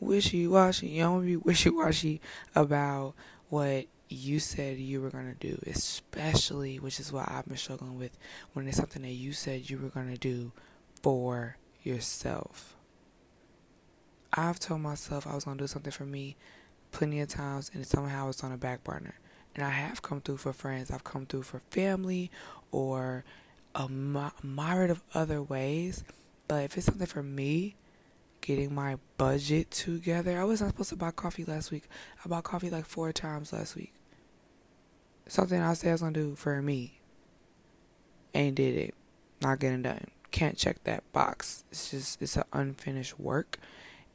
wishy 0.00 0.46
washy. 0.46 0.88
You 0.88 1.02
don't 1.02 1.26
be 1.26 1.36
wishy 1.36 1.70
washy 1.70 2.20
about 2.54 3.14
what 3.48 3.86
you 4.08 4.38
said 4.38 4.78
you 4.78 5.00
were 5.00 5.10
gonna 5.10 5.34
do, 5.38 5.60
especially 5.66 6.78
which 6.78 7.00
is 7.00 7.12
what 7.12 7.30
I've 7.30 7.46
been 7.46 7.56
struggling 7.56 7.98
with 7.98 8.16
when 8.52 8.66
it's 8.68 8.76
something 8.76 9.02
that 9.02 9.10
you 9.10 9.32
said 9.32 9.68
you 9.68 9.78
were 9.78 9.88
gonna 9.88 10.16
do 10.16 10.52
for 11.02 11.56
yourself. 11.82 12.76
I've 14.32 14.60
told 14.60 14.80
myself 14.80 15.26
I 15.26 15.34
was 15.34 15.44
gonna 15.44 15.58
do 15.58 15.66
something 15.66 15.92
for 15.92 16.04
me 16.04 16.36
plenty 16.92 17.20
of 17.20 17.28
times, 17.28 17.70
and 17.74 17.86
somehow 17.86 18.28
it's 18.28 18.44
on 18.44 18.52
a 18.52 18.56
back 18.56 18.84
burner. 18.84 19.14
And 19.54 19.64
I 19.64 19.70
have 19.70 20.02
come 20.02 20.20
through 20.20 20.36
for 20.36 20.52
friends. 20.52 20.90
I've 20.90 21.04
come 21.04 21.24
through 21.24 21.44
for 21.44 21.60
family 21.70 22.30
or 22.70 23.24
a 23.74 23.88
myriad 23.88 24.90
of 24.90 25.02
other 25.14 25.42
ways. 25.42 26.04
But 26.48 26.64
if 26.64 26.76
it's 26.76 26.86
something 26.86 27.06
for 27.06 27.22
me, 27.22 27.76
getting 28.46 28.72
my 28.72 28.96
budget 29.18 29.70
together. 29.72 30.38
I 30.38 30.44
was 30.44 30.60
not 30.60 30.68
supposed 30.68 30.90
to 30.90 30.96
buy 30.96 31.10
coffee 31.10 31.44
last 31.44 31.72
week. 31.72 31.88
I 32.24 32.28
bought 32.28 32.44
coffee 32.44 32.70
like 32.70 32.86
four 32.86 33.12
times 33.12 33.52
last 33.52 33.74
week. 33.74 33.92
Something 35.26 35.60
I 35.60 35.74
said 35.74 35.88
I 35.88 35.92
was 35.92 36.00
gonna 36.02 36.12
do 36.12 36.36
for 36.36 36.62
me. 36.62 37.00
Ain't 38.34 38.54
did 38.54 38.76
it. 38.76 38.94
Not 39.42 39.58
getting 39.58 39.82
done. 39.82 40.06
Can't 40.30 40.56
check 40.56 40.84
that 40.84 41.10
box. 41.12 41.64
It's 41.72 41.90
just 41.90 42.22
it's 42.22 42.36
an 42.36 42.44
unfinished 42.52 43.18
work. 43.18 43.58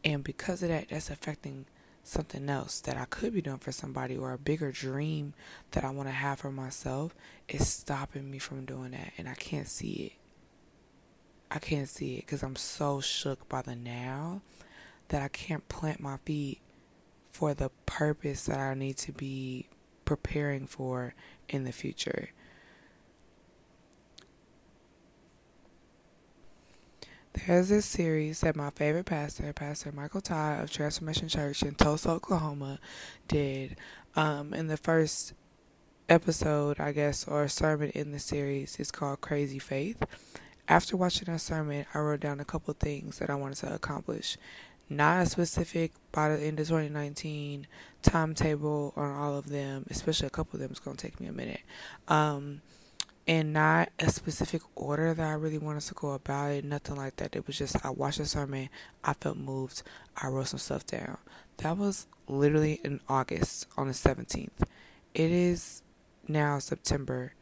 And 0.05 0.23
because 0.23 0.63
of 0.63 0.69
that, 0.69 0.89
that's 0.89 1.09
affecting 1.09 1.65
something 2.03 2.49
else 2.49 2.79
that 2.81 2.97
I 2.97 3.05
could 3.05 3.33
be 3.33 3.41
doing 3.41 3.59
for 3.59 3.71
somebody 3.71 4.17
or 4.17 4.33
a 4.33 4.37
bigger 4.37 4.71
dream 4.71 5.33
that 5.71 5.83
I 5.83 5.91
want 5.91 6.09
to 6.09 6.13
have 6.13 6.39
for 6.39 6.51
myself 6.51 7.15
is 7.47 7.67
stopping 7.67 8.29
me 8.29 8.39
from 8.39 8.65
doing 8.65 8.91
that 8.91 9.13
and 9.17 9.29
I 9.29 9.35
can't 9.35 9.67
see 9.67 10.11
it. 10.11 10.13
I 11.49 11.59
can't 11.59 11.89
see 11.89 12.15
it 12.15 12.25
because 12.25 12.43
I'm 12.43 12.55
so 12.55 13.01
shook 13.01 13.47
by 13.49 13.61
the 13.61 13.75
now 13.75 14.41
that 15.09 15.21
I 15.21 15.27
can't 15.27 15.67
plant 15.67 15.99
my 15.99 16.17
feet 16.25 16.61
for 17.31 17.53
the 17.53 17.69
purpose 17.85 18.45
that 18.45 18.59
I 18.59 18.73
need 18.73 18.97
to 18.97 19.11
be 19.11 19.67
preparing 20.05 20.67
for 20.67 21.13
in 21.49 21.65
the 21.65 21.71
future. 21.71 22.29
There's 27.33 27.69
this 27.69 27.85
series 27.85 28.41
that 28.41 28.57
my 28.57 28.71
favorite 28.71 29.05
pastor, 29.05 29.53
Pastor 29.53 29.91
Michael 29.93 30.19
Todd 30.19 30.61
of 30.61 30.69
Transformation 30.69 31.29
Church 31.29 31.63
in 31.63 31.75
Tulsa, 31.75 32.09
Oklahoma, 32.09 32.79
did. 33.27 33.77
Um, 34.17 34.53
in 34.53 34.67
the 34.67 34.75
first 34.75 35.33
episode, 36.09 36.79
I 36.79 36.91
guess, 36.91 37.25
or 37.25 37.47
sermon 37.47 37.89
in 37.91 38.11
the 38.11 38.19
series 38.19 38.77
is 38.79 38.91
called 38.91 39.21
Crazy 39.21 39.59
Faith. 39.59 40.03
After 40.67 40.97
watching 40.97 41.31
that 41.31 41.39
sermon, 41.39 41.85
I 41.93 41.99
wrote 41.99 42.19
down 42.19 42.41
a 42.41 42.45
couple 42.45 42.73
things 42.73 43.19
that 43.19 43.29
I 43.29 43.35
wanted 43.35 43.59
to 43.59 43.73
accomplish. 43.73 44.37
Not 44.89 45.21
a 45.21 45.25
specific 45.25 45.93
by 46.11 46.35
the 46.35 46.43
end 46.43 46.59
of 46.59 46.67
2019 46.67 47.65
timetable 48.01 48.93
on 48.97 49.09
all 49.09 49.37
of 49.37 49.47
them, 49.47 49.85
especially 49.89 50.27
a 50.27 50.31
couple 50.31 50.57
of 50.57 50.61
them 50.61 50.71
is 50.71 50.79
going 50.79 50.97
to 50.97 51.07
take 51.07 51.21
me 51.21 51.27
a 51.27 51.31
minute. 51.31 51.61
Um, 52.09 52.61
and 53.27 53.53
not 53.53 53.89
a 53.99 54.09
specific 54.09 54.61
order 54.75 55.13
that 55.13 55.27
I 55.27 55.33
really 55.33 55.57
wanted 55.57 55.83
to 55.83 55.93
go 55.93 56.11
about 56.11 56.51
it, 56.51 56.65
nothing 56.65 56.95
like 56.95 57.17
that. 57.17 57.35
It 57.35 57.47
was 57.47 57.57
just 57.57 57.83
I 57.85 57.89
watched 57.89 58.17
the 58.17 58.25
sermon, 58.25 58.69
I 59.03 59.13
felt 59.13 59.37
moved, 59.37 59.83
I 60.17 60.27
wrote 60.27 60.47
some 60.47 60.59
stuff 60.59 60.85
down. 60.85 61.17
That 61.57 61.77
was 61.77 62.07
literally 62.27 62.79
in 62.83 62.99
August 63.07 63.67
on 63.77 63.87
the 63.87 63.93
17th. 63.93 64.49
It 65.13 65.31
is 65.31 65.83
now 66.27 66.59
September 66.59 67.33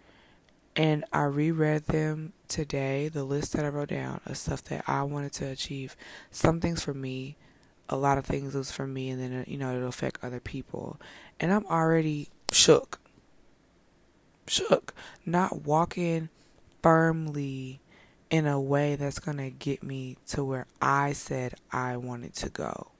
and 0.76 1.04
I 1.12 1.24
reread 1.24 1.86
them 1.86 2.34
today, 2.48 3.10
the 3.10 3.24
list 3.24 3.54
that 3.54 3.66
I 3.66 3.68
wrote 3.70 3.90
down 3.90 4.22
of 4.26 4.38
stuff 4.38 4.64
that 4.66 4.84
I 4.88 5.04
wanted 5.04 5.34
to 5.34 5.48
achieve. 5.48 5.96
Some 6.32 6.62
things 6.62 6.82
for 6.82 6.94
me, 6.94 7.36
a 7.90 7.98
lot 7.98 8.18
of 8.18 8.26
things 8.26 8.54
was 8.54 8.72
for 8.72 8.88
me, 8.88 9.10
and 9.10 9.22
then, 9.22 9.42
uh, 9.42 9.44
you 9.46 9.58
know, 9.58 9.76
it'll 9.76 9.90
affect 9.90 10.24
other 10.24 10.40
people. 10.40 10.98
And 11.40 11.52
I'm 11.52 11.66
already 11.66 12.30
shook. 12.52 13.00
Shook. 14.50 14.94
Not 15.26 15.64
walking 15.64 16.30
firmly 16.82 17.80
in 18.30 18.48
a 18.48 18.60
way 18.60 18.96
that's 18.96 19.20
going 19.20 19.38
to 19.38 19.50
get 19.50 19.84
me 19.84 20.18
to 20.28 20.44
where 20.44 20.68
I 20.82 21.14
said 21.14 21.56
I 21.72 21.98
wanted 21.98 22.36
to 22.36 22.50
go 22.50 22.92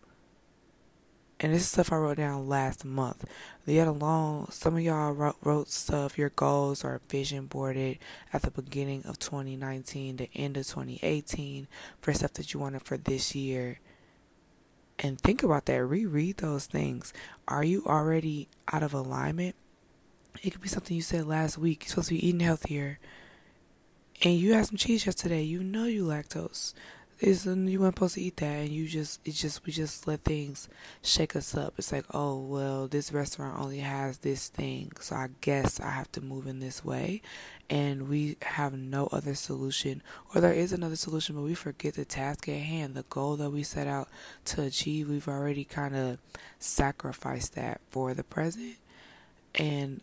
and 1.40 1.54
this 1.54 1.62
is 1.62 1.70
stuff 1.70 1.94
I 1.94 1.98
wrote 1.98 2.18
down 2.18 2.50
last 2.50 2.84
month. 2.84 3.26
Yet 3.66 3.88
alone, 3.88 4.52
some 4.52 4.76
of 4.76 4.82
y'all 4.82 5.14
wrote, 5.14 5.38
wrote 5.42 5.70
stuff, 5.70 6.18
your 6.18 6.30
goals 6.30 6.84
or 6.84 7.00
vision 7.08 7.46
boarded 7.46 8.00
at 8.34 8.42
the 8.42 8.52
beginning 8.52 9.06
of 9.06 9.20
2019, 9.20 10.18
the 10.18 10.30
end 10.36 10.58
of 10.58 10.68
2018, 10.68 11.68
for 12.02 12.14
stuff 12.14 12.34
that 12.34 12.54
you 12.54 12.60
wanted 12.60 12.84
for 12.84 12.98
this 12.98 13.36
year. 13.36 13.80
And 14.98 15.20
think 15.20 15.42
about 15.42 15.66
that. 15.68 15.86
Reread 15.86 16.38
those 16.38 16.66
things. 16.66 17.14
Are 17.48 17.64
you 17.64 17.86
already 17.86 18.50
out 18.74 18.84
of 18.84 18.94
alignment? 18.94 19.56
It 20.42 20.52
could 20.52 20.62
be 20.62 20.70
something 20.70 20.96
you 20.96 21.02
said 21.02 21.26
last 21.26 21.58
week. 21.58 21.84
You're 21.84 21.90
supposed 21.90 22.10
to 22.10 22.16
be 22.16 22.28
eating 22.28 22.40
healthier. 22.40 23.00
And 24.22 24.36
you 24.36 24.54
had 24.54 24.66
some 24.66 24.78
cheese 24.78 25.06
yesterday. 25.06 25.44
You 25.44 25.64
know 25.64 25.86
you 25.86 26.06
lactose. 26.06 26.74
Is 27.20 27.46
um, 27.46 27.68
you 27.68 27.82
weren't 27.82 27.96
supposed 27.96 28.16
to 28.16 28.22
eat 28.22 28.38
that. 28.38 28.46
And 28.46 28.70
you 28.70 28.88
just 28.88 29.20
it 29.26 29.34
just 29.34 29.66
we 29.66 29.74
just 29.74 30.08
let 30.08 30.24
things 30.24 30.70
shake 31.02 31.36
us 31.36 31.56
up. 31.56 31.74
It's 31.78 31.92
like 31.92 32.06
oh 32.14 32.40
well 32.40 32.88
this 32.88 33.12
restaurant 33.12 33.60
only 33.60 33.80
has 33.80 34.20
this 34.20 34.48
thing. 34.48 34.94
So 35.02 35.18
i 35.18 35.28
guess 35.42 35.82
i 35.82 35.90
have 35.90 36.10
to 36.14 36.22
move 36.22 36.48
in 36.48 36.62
this 36.62 36.84
way. 36.86 37.22
And 37.70 38.08
we 38.08 38.38
have 38.42 38.74
no 38.74 39.08
other 39.12 39.36
solution. 39.36 40.02
Or 40.34 40.40
there 40.40 40.54
is 40.54 40.72
another 40.72 40.96
solution 40.96 41.36
but 41.36 41.42
we 41.42 41.56
forget 41.56 41.96
the 41.96 42.06
task 42.06 42.48
at 42.48 42.56
hand. 42.56 42.96
The 42.96 43.04
goal 43.04 43.36
that 43.36 43.50
we 43.50 43.64
set 43.64 43.88
out 43.88 44.08
to 44.46 44.62
achieve 44.64 45.10
we've 45.10 45.28
already 45.28 45.66
kind 45.66 45.98
of 45.98 46.20
sacrificed 46.58 47.56
that 47.56 47.82
for 47.90 48.14
the 48.14 48.24
present 48.24 48.78
and 49.56 50.02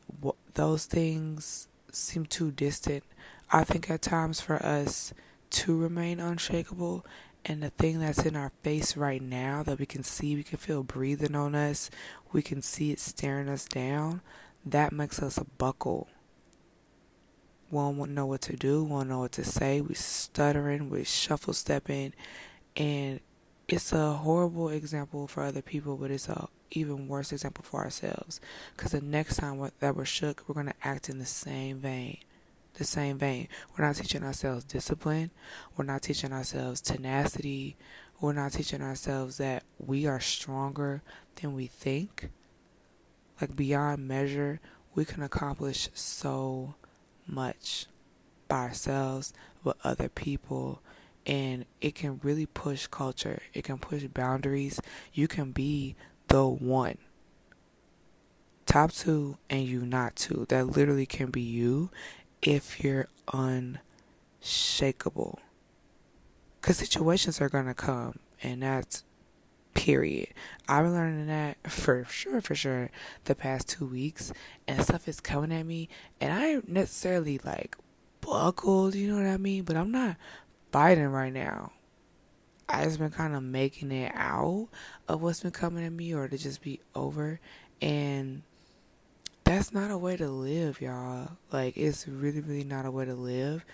those 0.54 0.86
things 0.86 1.68
seem 1.92 2.26
too 2.26 2.50
distant 2.50 3.02
i 3.50 3.62
think 3.64 3.88
at 3.90 4.02
times 4.02 4.40
for 4.40 4.56
us 4.64 5.12
to 5.50 5.76
remain 5.76 6.20
unshakable. 6.20 7.04
And 7.44 7.62
the 7.62 7.70
thing 7.70 8.00
that's 8.00 8.24
in 8.26 8.34
our 8.34 8.50
face 8.62 8.96
right 8.96 9.22
now 9.22 9.62
that 9.62 9.78
we 9.78 9.86
can 9.86 10.02
see, 10.02 10.34
we 10.34 10.42
can 10.42 10.58
feel 10.58 10.82
breathing 10.82 11.36
on 11.36 11.54
us, 11.54 11.90
we 12.32 12.42
can 12.42 12.60
see 12.60 12.90
it 12.90 12.98
staring 12.98 13.48
us 13.48 13.64
down, 13.64 14.20
that 14.64 14.92
makes 14.92 15.22
us 15.22 15.38
buckle. 15.56 16.08
We 17.70 17.78
won't 17.78 18.10
know 18.12 18.26
what 18.26 18.42
to 18.42 18.56
do, 18.56 18.82
won't 18.84 19.08
know 19.08 19.20
what 19.20 19.32
to 19.32 19.44
say, 19.44 19.80
we 19.80 19.94
stuttering, 19.94 20.90
we 20.90 21.04
shuffle 21.04 21.52
stepping, 21.52 22.14
and 22.76 23.20
it's 23.68 23.92
a 23.92 24.12
horrible 24.12 24.68
example 24.68 25.26
for 25.26 25.42
other 25.42 25.62
people, 25.62 25.96
but 25.96 26.10
it's 26.10 26.28
a 26.28 26.48
even 26.70 27.08
worse 27.08 27.32
example 27.32 27.64
for 27.64 27.82
ourselves. 27.82 28.40
Because 28.76 28.92
the 28.92 29.00
next 29.00 29.36
time 29.36 29.70
that 29.80 29.96
we're 29.96 30.04
shook, 30.04 30.44
we're 30.46 30.54
going 30.54 30.66
to 30.66 30.86
act 30.86 31.08
in 31.08 31.18
the 31.18 31.26
same 31.26 31.78
vein 31.78 32.18
the 32.76 32.84
same 32.84 33.18
vein. 33.18 33.48
We're 33.76 33.84
not 33.86 33.96
teaching 33.96 34.22
ourselves 34.22 34.64
discipline. 34.64 35.30
We're 35.76 35.84
not 35.84 36.02
teaching 36.02 36.32
ourselves 36.32 36.80
tenacity. 36.80 37.76
We're 38.20 38.32
not 38.32 38.52
teaching 38.52 38.82
ourselves 38.82 39.38
that 39.38 39.64
we 39.78 40.06
are 40.06 40.20
stronger 40.20 41.02
than 41.36 41.54
we 41.54 41.66
think. 41.66 42.30
Like 43.40 43.56
beyond 43.56 44.06
measure, 44.06 44.60
we 44.94 45.04
can 45.04 45.22
accomplish 45.22 45.88
so 45.94 46.74
much 47.26 47.86
by 48.48 48.58
ourselves 48.58 49.32
with 49.64 49.76
other 49.84 50.08
people 50.08 50.80
and 51.26 51.66
it 51.80 51.94
can 51.94 52.20
really 52.22 52.46
push 52.46 52.86
culture. 52.86 53.42
It 53.52 53.64
can 53.64 53.78
push 53.78 54.04
boundaries. 54.04 54.80
You 55.12 55.28
can 55.28 55.50
be 55.50 55.96
the 56.28 56.46
one. 56.46 56.98
Top 58.64 58.92
two 58.92 59.38
and 59.50 59.66
you 59.66 59.82
not 59.82 60.16
two. 60.16 60.46
That 60.48 60.68
literally 60.68 61.06
can 61.06 61.30
be 61.30 61.42
you 61.42 61.90
if 62.42 62.82
you're 62.82 63.08
unshakable. 63.32 65.40
Because 66.60 66.78
situations 66.78 67.40
are 67.40 67.48
going 67.48 67.66
to 67.66 67.74
come, 67.74 68.18
and 68.42 68.62
that's 68.62 69.04
period. 69.74 70.28
I've 70.68 70.84
been 70.84 70.94
learning 70.94 71.26
that 71.28 71.58
for 71.70 72.04
sure, 72.04 72.40
for 72.40 72.54
sure, 72.54 72.90
the 73.24 73.34
past 73.34 73.68
two 73.68 73.86
weeks, 73.86 74.32
and 74.66 74.82
stuff 74.82 75.06
is 75.06 75.20
coming 75.20 75.52
at 75.52 75.66
me, 75.66 75.88
and 76.20 76.32
I 76.32 76.46
ain't 76.46 76.68
necessarily 76.68 77.38
like 77.44 77.76
buckled, 78.20 78.94
you 78.94 79.08
know 79.08 79.16
what 79.16 79.30
I 79.30 79.36
mean? 79.36 79.64
But 79.64 79.76
I'm 79.76 79.92
not 79.92 80.16
fighting 80.72 81.08
right 81.08 81.32
now. 81.32 81.72
I 82.68 82.84
just 82.84 82.98
been 82.98 83.10
kind 83.10 83.36
of 83.36 83.42
making 83.42 83.92
it 83.92 84.12
out 84.14 84.68
of 85.08 85.22
what's 85.22 85.40
been 85.40 85.52
coming 85.52 85.84
at 85.84 85.92
me, 85.92 86.14
or 86.14 86.26
to 86.26 86.36
just 86.36 86.62
be 86.62 86.80
over, 86.94 87.38
and 87.80 88.42
that's 89.44 89.72
not 89.72 89.92
a 89.92 89.98
way 89.98 90.16
to 90.16 90.28
live, 90.28 90.80
y'all. 90.80 91.28
Like, 91.52 91.76
it's 91.76 92.08
really, 92.08 92.40
really 92.40 92.64
not 92.64 92.84
a 92.84 92.90
way 92.90 93.04
to 93.04 93.14
live. 93.14 93.64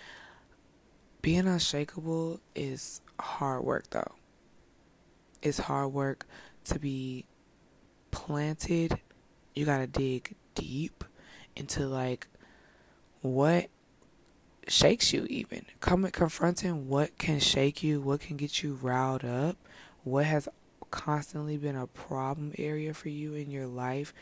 Being 1.23 1.47
unshakable 1.47 2.39
is 2.53 3.01
hard 3.19 3.63
work, 3.63 3.89
though. 3.89 4.11
It's 5.41 5.57
hard 5.57 5.91
work 5.91 6.27
to 6.65 6.77
be 6.77 7.25
planted. 8.11 8.99
You 9.55 9.65
gotta 9.65 9.87
dig 9.87 10.35
deep 10.53 11.03
into, 11.55 11.87
like, 11.87 12.27
what 13.21 13.69
shakes 14.67 15.13
you 15.13 15.25
even. 15.29 15.65
Come 15.79 16.09
confronting 16.11 16.87
what 16.87 17.17
can 17.17 17.39
shake 17.39 17.83
you, 17.83 18.01
what 18.01 18.21
can 18.21 18.37
get 18.37 18.63
you 18.63 18.79
riled 18.81 19.25
up, 19.25 19.57
what 20.03 20.25
has 20.25 20.47
constantly 20.91 21.57
been 21.57 21.75
a 21.75 21.87
problem 21.87 22.53
area 22.57 22.93
for 22.93 23.09
you 23.09 23.33
in 23.33 23.49
your 23.49 23.67
life. 23.67 24.13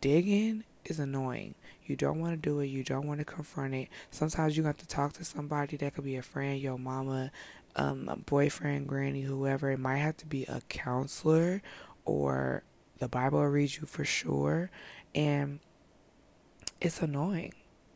Digging 0.00 0.64
is 0.84 0.98
annoying. 0.98 1.54
You 1.84 1.96
don't 1.96 2.20
want 2.20 2.40
to 2.40 2.48
do 2.48 2.60
it. 2.60 2.66
You 2.66 2.84
don't 2.84 3.06
want 3.06 3.18
to 3.18 3.24
confront 3.24 3.74
it. 3.74 3.88
Sometimes 4.10 4.56
you 4.56 4.64
have 4.64 4.76
to 4.78 4.86
talk 4.86 5.14
to 5.14 5.24
somebody 5.24 5.76
that 5.78 5.94
could 5.94 6.04
be 6.04 6.16
a 6.16 6.22
friend, 6.22 6.60
your 6.60 6.78
mama, 6.78 7.32
um, 7.74 8.08
a 8.08 8.16
boyfriend, 8.16 8.86
granny, 8.86 9.22
whoever. 9.22 9.70
It 9.70 9.80
might 9.80 9.98
have 9.98 10.16
to 10.18 10.26
be 10.26 10.44
a 10.44 10.60
counselor 10.68 11.62
or 12.04 12.62
the 12.98 13.08
Bible 13.08 13.40
will 13.40 13.48
read 13.48 13.76
you 13.76 13.86
for 13.86 14.04
sure. 14.04 14.70
And 15.14 15.60
it's 16.80 17.02
annoying. 17.02 17.52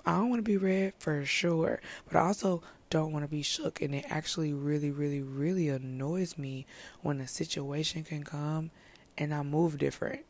I 0.06 0.12
don't 0.12 0.30
want 0.30 0.40
to 0.40 0.50
be 0.50 0.56
read 0.56 0.94
for 0.98 1.24
sure, 1.24 1.80
but 2.06 2.16
I 2.16 2.26
also 2.26 2.62
don't 2.88 3.12
want 3.12 3.24
to 3.24 3.30
be 3.30 3.42
shook. 3.42 3.80
And 3.82 3.94
it 3.94 4.04
actually 4.08 4.52
really, 4.52 4.90
really, 4.90 5.22
really 5.22 5.68
annoys 5.68 6.36
me 6.36 6.66
when 7.02 7.20
a 7.20 7.28
situation 7.28 8.04
can 8.04 8.24
come 8.24 8.70
and 9.16 9.32
I 9.32 9.42
move 9.42 9.78
different. 9.78 10.24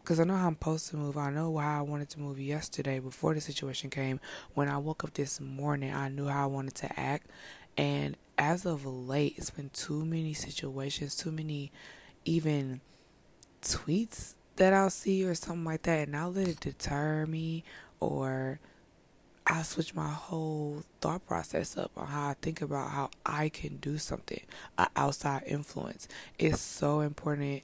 Because 0.00 0.18
I 0.18 0.24
know 0.24 0.36
how 0.36 0.48
I'm 0.48 0.54
supposed 0.54 0.88
to 0.90 0.96
move. 0.96 1.16
I 1.16 1.30
know 1.30 1.56
how 1.58 1.78
I 1.78 1.82
wanted 1.82 2.08
to 2.10 2.20
move 2.20 2.40
yesterday 2.40 2.98
before 2.98 3.34
the 3.34 3.40
situation 3.40 3.90
came. 3.90 4.18
When 4.54 4.68
I 4.68 4.78
woke 4.78 5.04
up 5.04 5.14
this 5.14 5.40
morning, 5.40 5.92
I 5.94 6.08
knew 6.08 6.26
how 6.26 6.44
I 6.44 6.46
wanted 6.46 6.74
to 6.76 6.98
act. 6.98 7.26
And 7.76 8.16
as 8.38 8.64
of 8.64 8.86
late, 8.86 9.34
it's 9.36 9.50
been 9.50 9.70
too 9.70 10.04
many 10.04 10.32
situations, 10.32 11.14
too 11.14 11.30
many 11.30 11.70
even 12.24 12.80
tweets 13.62 14.34
that 14.56 14.74
I'll 14.74 14.90
see 14.90 15.24
or 15.24 15.34
something 15.34 15.64
like 15.64 15.82
that, 15.82 16.08
and 16.08 16.16
I'll 16.16 16.32
let 16.32 16.48
it 16.48 16.60
deter 16.60 17.26
me 17.26 17.64
or 18.00 18.60
I 19.46 19.62
switch 19.62 19.94
my 19.94 20.08
whole 20.08 20.82
thought 21.00 21.26
process 21.26 21.76
up 21.76 21.90
on 21.96 22.06
how 22.06 22.28
I 22.28 22.34
think 22.40 22.62
about 22.62 22.90
how 22.90 23.10
I 23.24 23.48
can 23.48 23.76
do 23.76 23.98
something, 23.98 24.40
an 24.78 24.88
outside 24.96 25.42
influence. 25.46 26.08
It's 26.38 26.60
so 26.60 27.00
important 27.00 27.62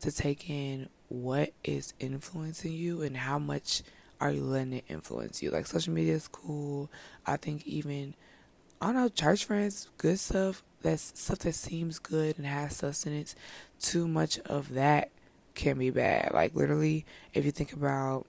to 0.00 0.12
take 0.12 0.50
in 0.50 0.88
what 1.08 1.52
is 1.62 1.94
influencing 1.98 2.72
you 2.72 3.02
and 3.02 3.16
how 3.16 3.38
much 3.38 3.82
are 4.20 4.30
you 4.30 4.42
letting 4.42 4.74
it 4.74 4.84
influence 4.88 5.42
you. 5.42 5.50
Like 5.50 5.66
social 5.66 5.92
media 5.92 6.14
is 6.14 6.28
cool. 6.28 6.90
I 7.26 7.36
think 7.36 7.66
even 7.66 8.14
I 8.80 8.86
don't 8.86 8.96
know, 8.96 9.08
church 9.08 9.46
friends, 9.46 9.88
good 9.96 10.18
stuff. 10.18 10.62
That's 10.82 11.18
stuff 11.18 11.38
that 11.40 11.54
seems 11.54 11.98
good 11.98 12.36
and 12.36 12.46
has 12.46 12.76
sustenance. 12.76 13.34
Too 13.80 14.06
much 14.06 14.38
of 14.40 14.74
that 14.74 15.10
can 15.54 15.78
be 15.78 15.88
bad. 15.88 16.32
Like 16.34 16.54
literally, 16.54 17.06
if 17.32 17.46
you 17.46 17.50
think 17.50 17.72
about 17.72 18.26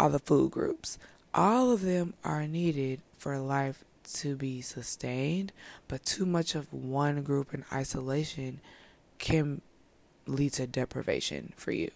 all 0.00 0.08
the 0.08 0.18
food 0.18 0.50
groups, 0.50 0.98
all 1.34 1.70
of 1.70 1.82
them 1.82 2.14
are 2.24 2.46
needed 2.46 3.02
for 3.18 3.38
life 3.38 3.84
to 4.14 4.34
be 4.34 4.62
sustained, 4.62 5.52
but 5.88 6.06
too 6.06 6.24
much 6.24 6.54
of 6.54 6.72
one 6.72 7.22
group 7.22 7.52
in 7.52 7.66
isolation 7.70 8.60
can 9.18 9.60
lead 10.26 10.54
to 10.54 10.66
deprivation 10.66 11.52
for 11.54 11.72
you. 11.72 11.90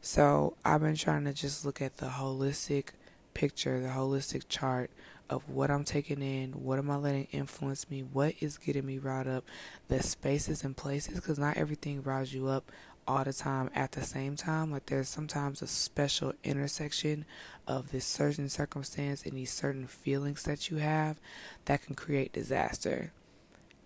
So 0.00 0.54
I've 0.64 0.80
been 0.80 0.94
trying 0.94 1.24
to 1.24 1.32
just 1.32 1.64
look 1.64 1.82
at 1.82 1.96
the 1.96 2.06
holistic 2.06 2.90
picture, 3.34 3.80
the 3.80 3.88
holistic 3.88 4.44
chart 4.48 4.90
of 5.28 5.48
what 5.48 5.72
I'm 5.72 5.84
taking 5.84 6.22
in, 6.22 6.52
what 6.52 6.78
am 6.78 6.88
I 6.88 6.96
letting 6.96 7.26
influence 7.32 7.90
me, 7.90 8.02
what 8.02 8.34
is 8.40 8.58
getting 8.58 8.86
me 8.86 8.98
riled 8.98 9.26
up, 9.26 9.44
the 9.88 10.02
spaces 10.02 10.62
and 10.62 10.76
places, 10.76 11.16
because 11.16 11.38
not 11.38 11.56
everything 11.56 12.02
riles 12.02 12.32
you 12.32 12.46
up 12.46 12.70
all 13.16 13.24
the 13.24 13.32
time 13.32 13.70
at 13.74 13.92
the 13.92 14.02
same 14.02 14.36
time. 14.36 14.70
Like 14.70 14.86
there's 14.86 15.08
sometimes 15.08 15.62
a 15.62 15.66
special 15.66 16.32
intersection 16.44 17.24
of 17.66 17.90
this 17.90 18.04
certain 18.04 18.48
circumstance 18.48 19.24
and 19.24 19.32
these 19.32 19.52
certain 19.52 19.86
feelings 19.86 20.42
that 20.44 20.70
you 20.70 20.78
have 20.78 21.20
that 21.64 21.82
can 21.82 21.94
create 21.94 22.32
disaster. 22.32 23.12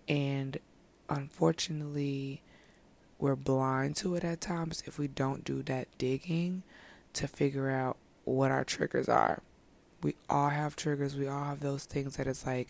And 0.07 0.57
unfortunately, 1.09 2.41
we're 3.19 3.35
blind 3.35 3.95
to 3.97 4.15
it 4.15 4.23
at 4.23 4.41
times 4.41 4.83
if 4.85 4.99
we 4.99 5.07
don't 5.07 5.43
do 5.43 5.63
that 5.63 5.87
digging 5.97 6.63
to 7.13 7.27
figure 7.27 7.69
out 7.69 7.97
what 8.23 8.51
our 8.51 8.63
triggers 8.63 9.07
are 9.07 9.41
we 10.05 10.15
all 10.29 10.49
have 10.49 10.75
triggers. 10.75 11.15
We 11.15 11.27
all 11.27 11.43
have 11.43 11.61
those 11.61 11.85
things 11.85 12.17
that 12.17 12.27
it's 12.27 12.45
like, 12.45 12.67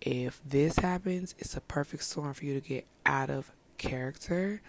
if 0.00 0.40
this 0.46 0.76
happens, 0.76 1.34
it's 1.38 1.56
a 1.56 1.60
perfect 1.60 2.04
storm 2.04 2.32
for 2.34 2.44
you 2.44 2.54
to 2.54 2.66
get 2.66 2.86
out 3.04 3.30
of 3.30 3.50
character. 3.78 4.62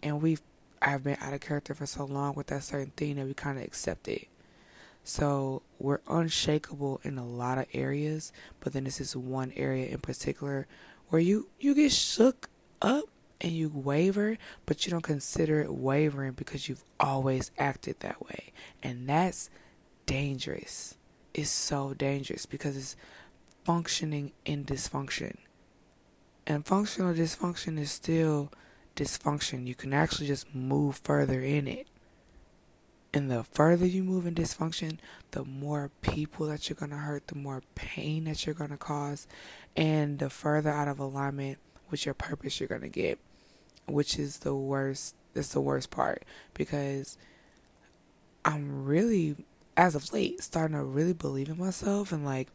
And 0.00 0.22
we've, 0.22 0.40
I've 0.80 1.04
been 1.04 1.18
out 1.20 1.34
of 1.34 1.40
character 1.40 1.74
for 1.74 1.86
so 1.86 2.04
long 2.04 2.34
with 2.34 2.48
that 2.48 2.62
certain 2.62 2.92
thing 2.96 3.16
that 3.16 3.26
we 3.26 3.34
kind 3.34 3.58
of 3.58 3.64
accept 3.64 4.08
it. 4.08 4.28
So 5.04 5.62
we're 5.78 6.00
unshakable 6.08 7.00
in 7.02 7.16
a 7.18 7.26
lot 7.26 7.58
of 7.58 7.66
areas, 7.72 8.32
but 8.60 8.72
then 8.72 8.84
this 8.84 9.00
is 9.00 9.16
one 9.16 9.52
area 9.56 9.86
in 9.86 10.00
particular 10.00 10.66
where 11.08 11.20
you 11.22 11.48
you 11.58 11.74
get 11.74 11.92
shook 11.92 12.50
up 12.82 13.04
and 13.40 13.52
you 13.52 13.70
waver, 13.72 14.36
but 14.66 14.84
you 14.84 14.90
don't 14.90 15.02
consider 15.02 15.60
it 15.60 15.72
wavering 15.72 16.32
because 16.32 16.68
you've 16.68 16.84
always 16.98 17.50
acted 17.58 18.00
that 18.00 18.24
way. 18.26 18.52
And 18.82 19.08
that's 19.08 19.48
dangerous 20.06 20.96
is 21.34 21.50
so 21.50 21.94
dangerous 21.94 22.46
because 22.46 22.76
it's 22.76 22.96
functioning 23.64 24.32
in 24.44 24.64
dysfunction. 24.64 25.36
And 26.46 26.66
functional 26.66 27.14
dysfunction 27.14 27.78
is 27.78 27.92
still 27.92 28.50
dysfunction. 28.98 29.66
You 29.66 29.74
can 29.74 29.94
actually 29.94 30.26
just 30.26 30.54
move 30.54 31.00
further 31.02 31.40
in 31.40 31.68
it. 31.68 31.86
And 33.14 33.30
the 33.30 33.44
further 33.44 33.86
you 33.86 34.04
move 34.04 34.26
in 34.26 34.34
dysfunction, 34.34 34.98
the 35.30 35.44
more 35.44 35.90
people 36.02 36.46
that 36.46 36.68
you're 36.68 36.76
going 36.76 36.90
to 36.90 36.96
hurt, 36.96 37.28
the 37.28 37.36
more 37.36 37.62
pain 37.74 38.24
that 38.24 38.44
you're 38.44 38.54
going 38.54 38.70
to 38.70 38.76
cause, 38.76 39.26
and 39.76 40.18
the 40.18 40.28
further 40.28 40.70
out 40.70 40.88
of 40.88 40.98
alignment 40.98 41.58
with 41.90 42.04
your 42.04 42.14
purpose 42.14 42.60
you're 42.60 42.68
going 42.68 42.82
to 42.82 42.88
get, 42.88 43.18
which 43.86 44.18
is 44.18 44.40
the 44.40 44.54
worst. 44.54 45.14
That's 45.32 45.52
the 45.52 45.60
worst 45.60 45.90
part 45.90 46.24
because 46.54 47.16
I'm 48.44 48.84
really 48.84 49.36
as 49.76 49.94
of 49.94 50.12
late 50.12 50.42
starting 50.42 50.76
to 50.76 50.82
really 50.82 51.12
believe 51.12 51.48
in 51.48 51.58
myself 51.58 52.10
and 52.10 52.24
like 52.24 52.48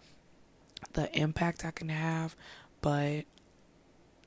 the 0.93 1.15
impact 1.17 1.63
I 1.63 1.71
can 1.71 1.89
have, 1.89 2.35
but 2.81 3.23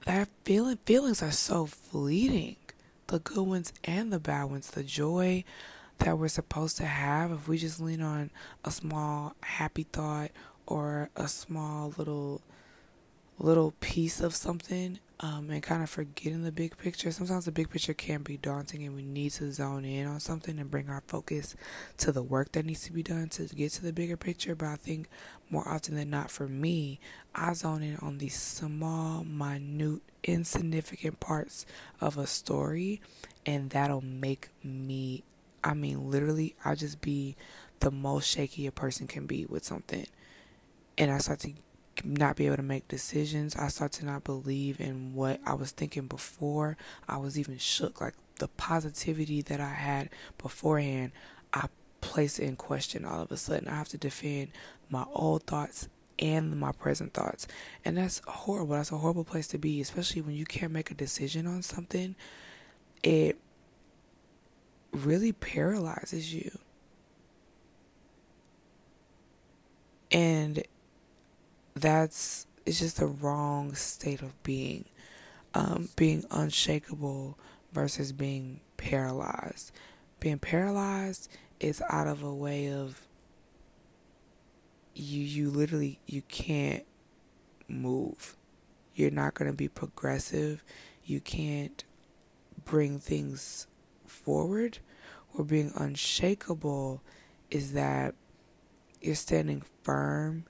that 0.06 0.28
feeling 0.44 0.78
feelings 0.86 1.22
are 1.22 1.32
so 1.32 1.66
fleeting. 1.66 2.56
The 3.08 3.18
good 3.18 3.46
ones 3.46 3.72
and 3.84 4.12
the 4.12 4.18
bad 4.18 4.44
ones, 4.44 4.70
the 4.70 4.82
joy 4.82 5.44
that 5.98 6.18
we're 6.18 6.28
supposed 6.28 6.76
to 6.78 6.86
have 6.86 7.30
if 7.32 7.48
we 7.48 7.58
just 7.58 7.80
lean 7.80 8.00
on 8.00 8.30
a 8.64 8.70
small 8.70 9.34
happy 9.42 9.84
thought 9.92 10.30
or 10.66 11.10
a 11.16 11.28
small 11.28 11.92
little 11.98 12.40
little 13.38 13.74
piece 13.80 14.20
of 14.20 14.34
something 14.34 14.98
um, 15.20 15.50
and 15.50 15.62
kind 15.62 15.82
of 15.82 15.88
forgetting 15.88 16.42
the 16.42 16.52
big 16.52 16.76
picture. 16.76 17.10
Sometimes 17.10 17.46
the 17.46 17.52
big 17.52 17.70
picture 17.70 17.94
can 17.94 18.22
be 18.22 18.36
daunting, 18.36 18.84
and 18.84 18.94
we 18.94 19.02
need 19.02 19.32
to 19.32 19.50
zone 19.50 19.84
in 19.84 20.06
on 20.06 20.20
something 20.20 20.58
and 20.58 20.70
bring 20.70 20.90
our 20.90 21.02
focus 21.06 21.56
to 21.98 22.12
the 22.12 22.22
work 22.22 22.52
that 22.52 22.66
needs 22.66 22.82
to 22.84 22.92
be 22.92 23.02
done 23.02 23.28
to 23.30 23.44
get 23.44 23.72
to 23.72 23.82
the 23.82 23.92
bigger 23.92 24.16
picture. 24.16 24.54
But 24.54 24.66
I 24.66 24.76
think 24.76 25.08
more 25.48 25.66
often 25.66 25.94
than 25.94 26.10
not, 26.10 26.30
for 26.30 26.48
me, 26.48 27.00
I 27.34 27.54
zone 27.54 27.82
in 27.82 27.96
on 27.96 28.18
these 28.18 28.36
small, 28.36 29.24
minute, 29.24 30.02
insignificant 30.22 31.20
parts 31.20 31.64
of 32.00 32.18
a 32.18 32.26
story, 32.26 33.00
and 33.46 33.70
that'll 33.70 34.04
make 34.04 34.48
me. 34.62 35.24
I 35.64 35.74
mean, 35.74 36.10
literally, 36.10 36.54
I'll 36.64 36.76
just 36.76 37.00
be 37.00 37.36
the 37.80 37.90
most 37.90 38.28
shaky 38.28 38.66
a 38.66 38.72
person 38.72 39.06
can 39.06 39.26
be 39.26 39.46
with 39.46 39.64
something. 39.64 40.06
And 40.98 41.10
I 41.10 41.18
start 41.18 41.40
to 41.40 41.52
not 42.04 42.36
be 42.36 42.46
able 42.46 42.56
to 42.56 42.62
make 42.62 42.88
decisions. 42.88 43.56
I 43.56 43.68
start 43.68 43.92
to 43.92 44.04
not 44.04 44.24
believe 44.24 44.80
in 44.80 45.14
what 45.14 45.40
I 45.44 45.54
was 45.54 45.70
thinking 45.70 46.06
before. 46.06 46.76
I 47.08 47.16
was 47.16 47.38
even 47.38 47.58
shook. 47.58 48.00
Like 48.00 48.14
the 48.38 48.48
positivity 48.48 49.42
that 49.42 49.60
I 49.60 49.72
had 49.72 50.10
beforehand, 50.38 51.12
I 51.52 51.68
place 52.00 52.38
in 52.38 52.56
question 52.56 53.04
all 53.04 53.22
of 53.22 53.32
a 53.32 53.36
sudden. 53.36 53.68
I 53.68 53.76
have 53.76 53.88
to 53.88 53.98
defend 53.98 54.48
my 54.90 55.04
old 55.12 55.44
thoughts 55.44 55.88
and 56.18 56.58
my 56.58 56.72
present 56.72 57.12
thoughts. 57.12 57.46
And 57.84 57.96
that's 57.96 58.22
horrible. 58.26 58.74
That's 58.74 58.92
a 58.92 58.98
horrible 58.98 59.24
place 59.24 59.48
to 59.48 59.58
be, 59.58 59.80
especially 59.80 60.22
when 60.22 60.34
you 60.34 60.44
can't 60.44 60.72
make 60.72 60.90
a 60.90 60.94
decision 60.94 61.46
on 61.46 61.62
something. 61.62 62.14
It 63.02 63.38
really 64.92 65.32
paralyzes 65.32 66.32
you. 66.32 66.58
And 70.10 70.62
that's 71.76 72.46
it's 72.64 72.80
just 72.80 72.98
the 72.98 73.06
wrong 73.06 73.74
state 73.74 74.22
of 74.22 74.42
being. 74.42 74.86
Um, 75.54 75.88
being 75.96 76.22
unshakable 76.30 77.38
versus 77.72 78.12
being 78.12 78.60
paralyzed. 78.76 79.72
Being 80.20 80.38
paralyzed 80.38 81.30
is 81.60 81.82
out 81.88 82.06
of 82.06 82.22
a 82.22 82.34
way 82.34 82.70
of 82.70 83.00
you 84.94 85.22
you 85.22 85.50
literally 85.50 85.98
you 86.06 86.22
can't 86.22 86.84
move. 87.68 88.36
You're 88.94 89.10
not 89.10 89.34
going 89.34 89.50
to 89.50 89.56
be 89.56 89.68
progressive. 89.68 90.62
You 91.04 91.20
can't 91.20 91.84
bring 92.64 92.98
things 92.98 93.66
forward. 94.06 94.78
Or 95.34 95.44
being 95.44 95.72
unshakable 95.76 97.02
is 97.50 97.72
that 97.74 98.14
you're 99.02 99.14
standing 99.14 99.62
firm 99.82 100.44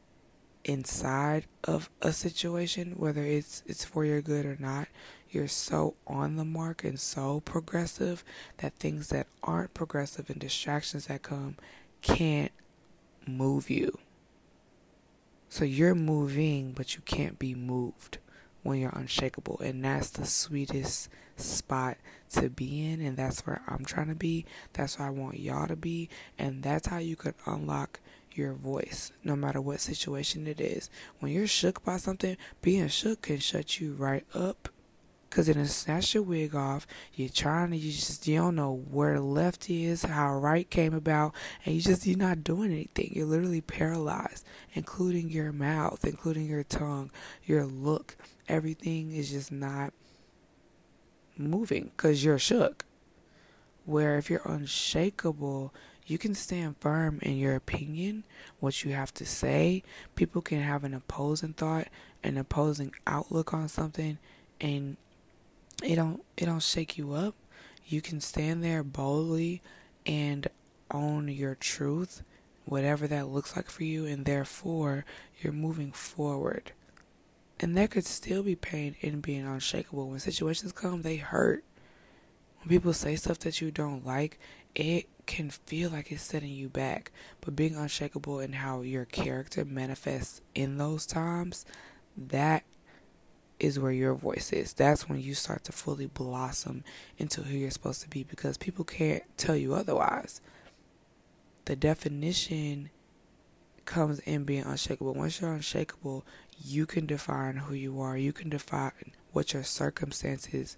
inside 0.66 1.46
of 1.64 1.88
a 2.02 2.12
situation, 2.12 2.94
whether 2.96 3.22
it's 3.22 3.62
it's 3.66 3.84
for 3.84 4.04
your 4.04 4.20
good 4.20 4.44
or 4.44 4.56
not, 4.58 4.88
you're 5.30 5.48
so 5.48 5.94
on 6.06 6.36
the 6.36 6.44
mark 6.44 6.84
and 6.84 6.98
so 6.98 7.40
progressive 7.40 8.24
that 8.58 8.74
things 8.74 9.08
that 9.08 9.28
aren't 9.42 9.74
progressive 9.74 10.28
and 10.28 10.40
distractions 10.40 11.06
that 11.06 11.22
come 11.22 11.56
can't 12.02 12.52
move 13.26 13.70
you. 13.70 13.98
So 15.48 15.64
you're 15.64 15.94
moving, 15.94 16.72
but 16.72 16.96
you 16.96 17.00
can't 17.02 17.38
be 17.38 17.54
moved 17.54 18.18
when 18.62 18.80
you're 18.80 18.90
unshakable. 18.90 19.60
And 19.60 19.84
that's 19.84 20.10
the 20.10 20.26
sweetest 20.26 21.08
spot 21.36 21.96
to 22.32 22.50
be 22.50 22.84
in. 22.84 23.00
And 23.00 23.16
that's 23.16 23.46
where 23.46 23.62
I'm 23.68 23.84
trying 23.84 24.08
to 24.08 24.14
be. 24.14 24.44
That's 24.72 24.98
where 24.98 25.08
I 25.08 25.12
want 25.12 25.38
y'all 25.38 25.68
to 25.68 25.76
be. 25.76 26.08
And 26.38 26.62
that's 26.62 26.88
how 26.88 26.98
you 26.98 27.16
can 27.16 27.34
unlock 27.46 28.00
your 28.36 28.52
voice, 28.52 29.12
no 29.24 29.36
matter 29.36 29.60
what 29.60 29.80
situation 29.80 30.46
it 30.46 30.60
is. 30.60 30.90
When 31.18 31.32
you're 31.32 31.46
shook 31.46 31.84
by 31.84 31.96
something, 31.96 32.36
being 32.62 32.88
shook 32.88 33.22
can 33.22 33.38
shut 33.38 33.80
you 33.80 33.94
right 33.94 34.24
up 34.34 34.68
Cause 35.28 35.48
it'll 35.48 35.66
snatch 35.66 36.14
your 36.14 36.22
wig 36.22 36.54
off. 36.54 36.86
You're 37.14 37.28
trying 37.28 37.70
to, 37.72 37.76
you 37.76 37.92
just, 37.92 38.26
you 38.26 38.38
don't 38.38 38.54
know 38.54 38.82
where 38.90 39.20
left 39.20 39.68
is, 39.68 40.02
how 40.02 40.34
right 40.34 40.68
came 40.70 40.94
about, 40.94 41.34
and 41.64 41.74
you 41.74 41.80
just, 41.80 42.06
you're 42.06 42.16
not 42.16 42.44
doing 42.44 42.72
anything. 42.72 43.12
You're 43.14 43.26
literally 43.26 43.60
paralyzed, 43.60 44.46
including 44.72 45.28
your 45.28 45.52
mouth, 45.52 46.04
including 46.04 46.46
your 46.46 46.62
tongue, 46.62 47.10
your 47.44 47.66
look. 47.66 48.16
Everything 48.48 49.12
is 49.12 49.30
just 49.30 49.52
not 49.52 49.92
moving 51.36 51.90
because 51.96 52.24
you're 52.24 52.38
shook. 52.38 52.86
Where 53.84 54.16
if 54.16 54.30
you're 54.30 54.40
unshakable, 54.44 55.74
you 56.06 56.18
can 56.18 56.34
stand 56.34 56.76
firm 56.78 57.18
in 57.22 57.36
your 57.36 57.56
opinion, 57.56 58.24
what 58.60 58.84
you 58.84 58.92
have 58.92 59.12
to 59.14 59.26
say. 59.26 59.82
People 60.14 60.40
can 60.40 60.60
have 60.60 60.84
an 60.84 60.94
opposing 60.94 61.52
thought, 61.52 61.88
an 62.22 62.36
opposing 62.36 62.94
outlook 63.06 63.52
on 63.52 63.68
something, 63.68 64.18
and 64.60 64.96
it 65.82 65.96
don't 65.96 66.22
it 66.36 66.46
don't 66.46 66.62
shake 66.62 66.96
you 66.96 67.12
up. 67.12 67.34
You 67.84 68.00
can 68.00 68.20
stand 68.20 68.62
there 68.62 68.82
boldly 68.82 69.62
and 70.06 70.46
own 70.92 71.28
your 71.28 71.56
truth, 71.56 72.22
whatever 72.64 73.08
that 73.08 73.28
looks 73.28 73.56
like 73.56 73.68
for 73.68 73.82
you, 73.82 74.06
and 74.06 74.24
therefore 74.24 75.04
you're 75.40 75.52
moving 75.52 75.90
forward. 75.90 76.72
And 77.58 77.76
there 77.76 77.88
could 77.88 78.06
still 78.06 78.42
be 78.42 78.54
pain 78.54 78.96
in 79.00 79.20
being 79.20 79.46
unshakable. 79.46 80.08
When 80.08 80.20
situations 80.20 80.72
come, 80.72 81.02
they 81.02 81.16
hurt. 81.16 81.64
When 82.58 82.68
people 82.68 82.92
say 82.92 83.16
stuff 83.16 83.38
that 83.40 83.60
you 83.60 83.70
don't 83.70 84.04
like, 84.06 84.38
it 84.74 85.08
can 85.26 85.50
feel 85.50 85.90
like 85.90 86.10
it's 86.10 86.22
setting 86.22 86.52
you 86.52 86.68
back. 86.68 87.10
But 87.40 87.56
being 87.56 87.76
unshakable 87.76 88.40
and 88.40 88.54
how 88.54 88.80
your 88.82 89.04
character 89.04 89.64
manifests 89.64 90.40
in 90.54 90.78
those 90.78 91.06
times, 91.06 91.66
that 92.16 92.64
is 93.58 93.78
where 93.78 93.92
your 93.92 94.14
voice 94.14 94.52
is. 94.52 94.72
That's 94.72 95.08
when 95.08 95.20
you 95.20 95.34
start 95.34 95.64
to 95.64 95.72
fully 95.72 96.06
blossom 96.06 96.84
into 97.18 97.42
who 97.42 97.56
you're 97.56 97.70
supposed 97.70 98.02
to 98.02 98.08
be 98.08 98.22
because 98.22 98.56
people 98.56 98.84
can't 98.84 99.24
tell 99.36 99.56
you 99.56 99.74
otherwise. 99.74 100.40
The 101.64 101.76
definition 101.76 102.90
comes 103.84 104.18
in 104.20 104.44
being 104.44 104.64
unshakable. 104.64 105.14
Once 105.14 105.40
you're 105.40 105.52
unshakable, 105.52 106.24
you 106.62 106.86
can 106.86 107.06
define 107.06 107.56
who 107.56 107.74
you 107.74 108.00
are. 108.00 108.16
You 108.16 108.32
can 108.32 108.50
define 108.50 108.92
what 109.32 109.52
your 109.52 109.64
circumstances 109.64 110.76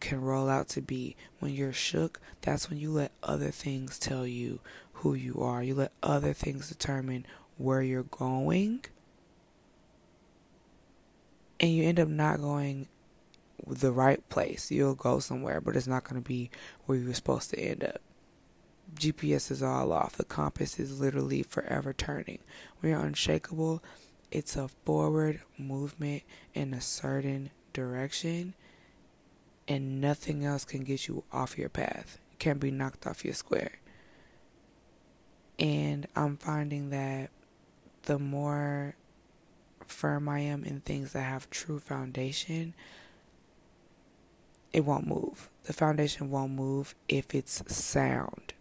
can 0.00 0.20
roll 0.20 0.48
out 0.48 0.68
to 0.70 0.80
be. 0.80 1.16
When 1.38 1.52
you're 1.52 1.72
shook, 1.72 2.20
that's 2.40 2.68
when 2.68 2.78
you 2.78 2.90
let 2.90 3.12
other 3.22 3.50
things 3.50 3.98
tell 3.98 4.26
you 4.26 4.60
who 4.94 5.14
you 5.14 5.40
are. 5.40 5.62
You 5.62 5.74
let 5.74 5.92
other 6.02 6.32
things 6.32 6.68
determine 6.68 7.26
where 7.56 7.82
you're 7.82 8.02
going 8.04 8.84
and 11.60 11.70
you 11.70 11.84
end 11.84 12.00
up 12.00 12.08
not 12.08 12.40
going 12.40 12.88
the 13.66 13.92
right 13.92 14.26
place. 14.30 14.70
You'll 14.70 14.94
go 14.94 15.18
somewhere, 15.20 15.60
but 15.60 15.76
it's 15.76 15.86
not 15.86 16.04
going 16.04 16.20
to 16.20 16.26
be 16.26 16.50
where 16.86 16.98
you 16.98 17.06
were 17.06 17.14
supposed 17.14 17.50
to 17.50 17.60
end 17.60 17.84
up. 17.84 18.00
GPS 18.94 19.50
is 19.50 19.62
all 19.62 19.92
off. 19.92 20.16
The 20.16 20.24
compass 20.24 20.80
is 20.80 21.00
literally 21.00 21.42
forever 21.42 21.92
turning. 21.92 22.40
When 22.78 22.90
you're 22.90 23.00
unshakable, 23.00 23.82
it's 24.30 24.56
a 24.56 24.68
forward 24.84 25.42
movement 25.58 26.22
in 26.54 26.74
a 26.74 26.80
certain 26.80 27.50
direction, 27.72 28.54
and 29.70 30.00
nothing 30.00 30.44
else 30.44 30.64
can 30.64 30.82
get 30.82 31.06
you 31.06 31.22
off 31.32 31.56
your 31.56 31.68
path. 31.68 32.18
You 32.32 32.36
can't 32.40 32.58
be 32.58 32.72
knocked 32.72 33.06
off 33.06 33.24
your 33.24 33.34
square. 33.34 33.78
And 35.60 36.08
I'm 36.16 36.36
finding 36.36 36.90
that 36.90 37.30
the 38.02 38.18
more 38.18 38.96
firm 39.86 40.28
I 40.28 40.40
am 40.40 40.64
in 40.64 40.80
things 40.80 41.12
that 41.12 41.22
have 41.22 41.48
true 41.50 41.78
foundation, 41.78 42.74
it 44.72 44.84
won't 44.84 45.06
move. 45.06 45.48
The 45.62 45.72
foundation 45.72 46.30
won't 46.30 46.52
move 46.52 46.96
if 47.08 47.32
it's 47.32 47.62
sound. 47.72 48.54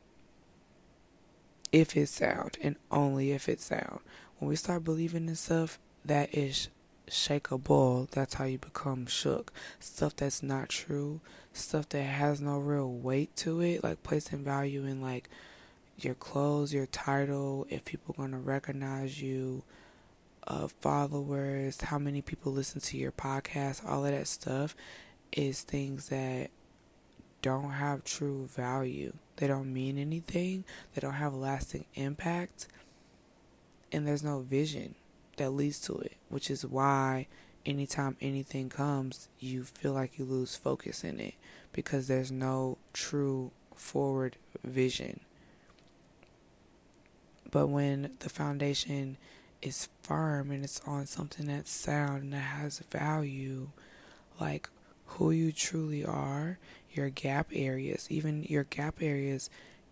If 1.72 1.98
it's 1.98 2.12
sound, 2.12 2.60
and 2.62 2.76
only 2.92 3.32
if 3.32 3.50
it's 3.50 3.66
sound. 3.66 4.02
When 4.38 4.48
we 4.48 4.56
start 4.56 4.84
believing 4.84 5.28
in 5.28 5.36
stuff 5.36 5.80
that 6.06 6.36
is 6.36 6.70
shakeable, 7.10 8.10
that's 8.10 8.36
how 8.36 8.46
you 8.46 8.58
become 8.58 9.06
shook. 9.06 9.52
Stuff 9.80 10.16
that's 10.16 10.42
not 10.44 10.70
true, 10.70 11.22
stuff 11.54 11.90
that 11.90 12.04
has 12.04 12.42
no 12.42 12.58
real 12.58 12.92
weight 12.92 13.36
to 13.38 13.62
it, 13.62 13.84
like 13.84 14.04
placing 14.04 14.44
value 14.44 14.86
in 14.86 15.02
like 15.02 15.30
your 15.98 16.16
clothes, 16.16 16.74
your 16.74 16.86
title, 16.86 17.68
if 17.70 17.86
people 17.86 18.16
are 18.18 18.22
gonna 18.22 18.40
recognize 18.40 19.22
you, 19.22 19.64
of 20.44 20.72
followers, 20.82 21.80
how 21.82 22.00
many 22.00 22.22
people 22.22 22.52
listen 22.52 22.82
to 22.82 22.98
your 22.98 23.12
podcast, 23.12 23.88
all 23.88 24.06
of 24.06 24.12
that 24.12 24.28
stuff 24.28 24.76
is 25.32 25.62
things 25.62 26.10
that 26.10 26.50
don't 27.42 27.72
have 27.72 28.04
true 28.04 28.48
value. 28.48 29.14
They 29.36 29.48
don't 29.48 29.72
mean 29.72 29.98
anything, 29.98 30.66
they 30.94 31.02
don't 31.02 31.14
have 31.14 31.34
lasting 31.34 31.86
impact, 31.94 32.68
and 33.92 34.08
there's 34.08 34.24
no 34.24 34.40
vision 34.40 34.96
that 35.40 35.52
leads 35.52 35.80
to 35.82 35.96
it, 35.96 36.16
which 36.30 36.50
is 36.50 36.66
why 36.66 37.28
anytime 37.66 38.16
anything 38.22 38.70
comes, 38.70 39.28
you 39.40 39.64
feel 39.64 39.94
like 39.94 40.18
you 40.18 40.26
lose 40.26 40.56
focus 40.56 41.04
in 41.04 41.20
it 41.20 41.34
because 41.74 42.08
there's 42.08 42.32
no 42.32 42.78
true 42.94 43.52
forward 43.76 44.36
vision. 44.64 45.20
But 47.52 47.68
when 47.68 48.12
the 48.20 48.30
foundation 48.30 49.18
is 49.62 49.90
firm 50.02 50.52
and 50.52 50.64
it's 50.64 50.82
on 50.86 51.06
something 51.06 51.48
that's 51.48 51.72
sound 51.72 52.24
and 52.24 52.34
that 52.34 52.38
has 52.38 52.80
value, 52.92 53.70
like 54.40 54.70
who 55.06 55.32
you 55.32 55.52
truly 55.52 56.06
are, 56.06 56.60
your 56.92 57.10
gap 57.10 57.48
areas, 57.52 58.08
even 58.10 58.44
your 58.44 58.64
gap 58.66 59.02
areas 59.02 59.50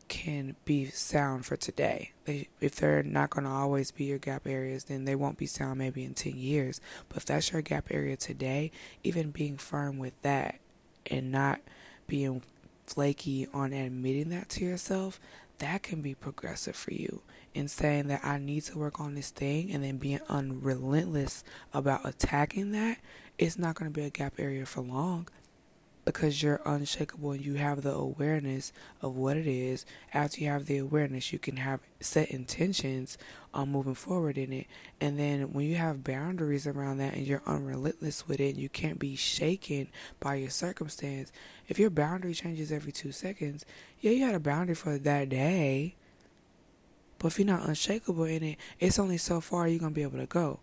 can 0.08 0.56
be 0.66 0.88
sound 0.88 1.46
for 1.46 1.56
today. 1.56 2.12
They, 2.26 2.48
if 2.60 2.76
they're 2.76 3.04
not 3.04 3.30
going 3.30 3.44
to 3.46 3.50
always 3.50 3.92
be 3.92 4.06
your 4.06 4.18
gap 4.18 4.48
areas, 4.48 4.86
then 4.86 5.06
they 5.06 5.16
won't 5.16 5.38
be 5.38 5.46
sound 5.46 5.80
maybe 5.80 6.04
in 6.04 6.14
10 6.14 6.38
years. 6.38 6.82
But 7.10 7.18
if 7.18 7.26
that's 7.26 7.52
your 7.52 7.62
gap 7.62 7.88
area 7.92 8.18
today, 8.18 8.72
even 9.04 9.32
being 9.32 9.58
firm 9.58 9.98
with 9.98 10.20
that 10.22 10.60
and 11.06 11.32
not 11.32 11.62
being 12.08 12.42
flaky 12.86 13.48
on 13.54 13.74
admitting 13.74 14.30
that 14.30 14.50
to 14.50 14.66
yourself, 14.66 15.20
that 15.60 15.84
can 15.84 16.02
be 16.02 16.14
progressive 16.14 16.76
for 16.76 16.94
you 16.94 17.22
in 17.54 17.68
saying 17.68 18.08
that 18.08 18.24
I 18.24 18.38
need 18.38 18.64
to 18.64 18.78
work 18.78 19.00
on 19.00 19.16
this 19.16 19.32
thing 19.32 19.72
and 19.72 19.84
then 19.84 19.98
being 19.98 20.20
unrelentless 20.30 21.44
about 21.74 22.08
attacking 22.08 22.72
that, 22.74 23.00
it's 23.38 23.58
not 23.58 23.76
going 23.76 23.92
to 23.92 23.96
be 23.96 24.06
a 24.06 24.12
gap 24.12 24.34
area 24.38 24.66
for 24.66 24.82
long 24.82 25.28
because 26.08 26.42
you're 26.42 26.62
unshakable 26.66 27.32
and 27.32 27.46
you 27.46 27.56
have 27.56 27.82
the 27.82 27.92
awareness 27.92 28.72
of 29.02 29.18
what 29.18 29.36
it 29.36 29.46
is. 29.46 29.86
After 30.14 30.40
you 30.40 30.48
have 30.48 30.66
the 30.66 30.78
awareness, 30.78 31.34
you 31.34 31.40
can 31.40 31.58
have 31.58 31.82
set 32.00 32.32
intentions 32.32 33.18
on 33.54 33.74
moving 33.74 33.94
forward 33.94 34.38
in 34.38 34.54
it. 34.54 34.68
And 35.02 35.20
then 35.20 35.52
when 35.52 35.66
you 35.66 35.76
have 35.76 36.06
boundaries 36.06 36.66
around 36.66 37.00
that 37.00 37.14
and 37.14 37.28
you're 37.28 37.44
unrelentless 37.46 38.26
with 38.26 38.40
it, 38.40 38.56
you 38.56 38.70
can't 38.70 39.00
be 39.00 39.18
shaken 39.18 39.90
by 40.22 40.36
your 40.36 40.50
circumstance. 40.50 41.34
If 41.68 41.78
your 41.78 41.90
boundary 41.90 42.34
changes 42.34 42.72
every 42.72 42.94
two 42.94 43.12
seconds, 43.12 43.66
yeah, 44.00 44.12
you 44.12 44.26
had 44.26 44.36
a 44.36 44.40
boundary 44.40 44.76
for 44.76 44.98
that 44.98 45.28
day 45.28 45.96
but 47.20 47.28
if 47.30 47.40
you're 47.40 47.48
not 47.48 47.68
unshakable 47.68 48.26
in 48.26 48.44
it, 48.44 48.58
it's 48.80 49.00
only 49.00 49.18
so 49.18 49.42
far 49.42 49.68
you're 49.68 49.80
going 49.80 49.92
to 49.92 49.96
be 49.96 50.04
able 50.04 50.20
to 50.20 50.28
go. 50.28 50.60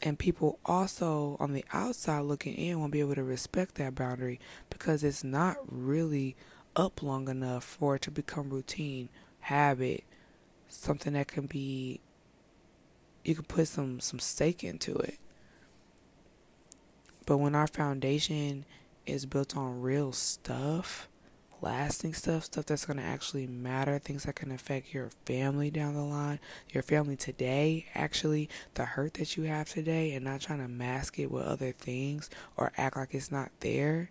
And 0.00 0.18
people 0.18 0.58
also 0.64 1.36
on 1.40 1.52
the 1.52 1.64
outside 1.72 2.20
looking 2.20 2.54
in 2.54 2.78
won't 2.78 2.92
be 2.92 3.00
able 3.00 3.16
to 3.16 3.24
respect 3.24 3.74
that 3.76 3.94
boundary 3.94 4.38
because 4.70 5.02
it's 5.02 5.24
not 5.24 5.56
really 5.68 6.36
up 6.76 7.02
long 7.02 7.28
enough 7.28 7.64
for 7.64 7.96
it 7.96 8.02
to 8.02 8.10
become 8.10 8.50
routine, 8.50 9.08
habit, 9.40 10.04
something 10.68 11.14
that 11.14 11.28
can 11.28 11.46
be 11.46 12.00
you 13.24 13.34
can 13.34 13.44
put 13.44 13.68
some 13.68 14.00
some 14.00 14.18
stake 14.18 14.62
into 14.62 14.94
it. 14.96 15.18
But 17.26 17.38
when 17.38 17.54
our 17.54 17.66
foundation 17.66 18.64
is 19.04 19.26
built 19.26 19.56
on 19.56 19.82
real 19.82 20.12
stuff, 20.12 21.08
lasting 21.60 22.14
stuff, 22.14 22.44
stuff 22.44 22.66
that's 22.66 22.84
going 22.84 22.96
to 22.96 23.02
actually 23.02 23.46
matter, 23.46 23.98
things 23.98 24.24
that 24.24 24.36
can 24.36 24.50
affect 24.50 24.92
your 24.94 25.10
family 25.24 25.70
down 25.70 25.94
the 25.94 26.02
line, 26.02 26.38
your 26.70 26.82
family 26.82 27.16
today, 27.16 27.86
actually, 27.94 28.48
the 28.74 28.84
hurt 28.84 29.14
that 29.14 29.36
you 29.36 29.44
have 29.44 29.68
today, 29.68 30.12
and 30.12 30.24
not 30.24 30.40
trying 30.40 30.60
to 30.60 30.68
mask 30.68 31.18
it 31.18 31.30
with 31.30 31.44
other 31.44 31.72
things 31.72 32.30
or 32.56 32.72
act 32.76 32.96
like 32.96 33.14
it's 33.14 33.30
not 33.30 33.50
there. 33.60 34.10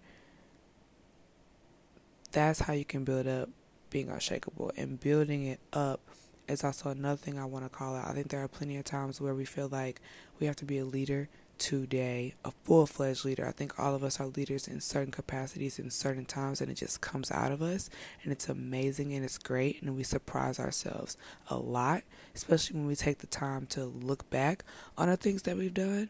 That's 2.31 2.59
how 2.59 2.73
you 2.73 2.85
can 2.85 3.03
build 3.03 3.27
up 3.27 3.49
being 3.89 4.09
unshakable. 4.09 4.71
And 4.75 4.99
building 4.99 5.45
it 5.45 5.59
up 5.73 6.01
is 6.47 6.63
also 6.63 6.89
another 6.89 7.17
thing 7.17 7.39
I 7.39 7.45
want 7.45 7.65
to 7.65 7.69
call 7.69 7.95
out. 7.95 8.07
I 8.07 8.13
think 8.13 8.29
there 8.29 8.43
are 8.43 8.47
plenty 8.47 8.77
of 8.77 8.85
times 8.85 9.19
where 9.19 9.33
we 9.33 9.45
feel 9.45 9.69
like 9.69 10.01
we 10.39 10.47
have 10.47 10.55
to 10.57 10.65
be 10.65 10.77
a 10.77 10.85
leader 10.85 11.29
today, 11.57 12.33
a 12.45 12.51
full 12.63 12.85
fledged 12.85 13.25
leader. 13.25 13.47
I 13.47 13.51
think 13.51 13.79
all 13.79 13.95
of 13.95 14.03
us 14.03 14.19
are 14.19 14.27
leaders 14.27 14.67
in 14.67 14.81
certain 14.81 15.11
capacities 15.11 15.79
in 15.79 15.89
certain 15.89 16.25
times, 16.25 16.61
and 16.61 16.71
it 16.71 16.75
just 16.75 17.01
comes 17.01 17.31
out 17.31 17.51
of 17.51 17.61
us. 17.61 17.89
And 18.23 18.31
it's 18.31 18.49
amazing 18.49 19.13
and 19.13 19.23
it's 19.23 19.37
great, 19.37 19.81
and 19.81 19.95
we 19.95 20.03
surprise 20.03 20.59
ourselves 20.59 21.17
a 21.49 21.57
lot, 21.57 22.03
especially 22.35 22.77
when 22.77 22.87
we 22.87 22.95
take 22.95 23.19
the 23.19 23.27
time 23.27 23.65
to 23.67 23.85
look 23.85 24.29
back 24.29 24.63
on 24.97 25.09
the 25.09 25.17
things 25.17 25.43
that 25.43 25.57
we've 25.57 25.73
done. 25.73 26.09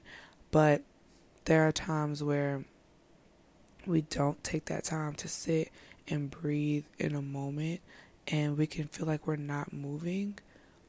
But 0.51 0.83
there 1.45 1.67
are 1.67 1.71
times 1.71 2.23
where 2.23 2.65
we 3.85 4.01
don't 4.01 4.43
take 4.43 4.65
that 4.65 4.83
time 4.83 5.13
to 5.15 5.27
sit 5.27 5.71
and 6.07 6.29
breathe 6.29 6.85
in 6.99 7.15
a 7.15 7.21
moment, 7.21 7.81
and 8.27 8.57
we 8.57 8.67
can 8.67 8.87
feel 8.87 9.07
like 9.07 9.27
we're 9.27 9.35
not 9.35 9.73
moving, 9.73 10.39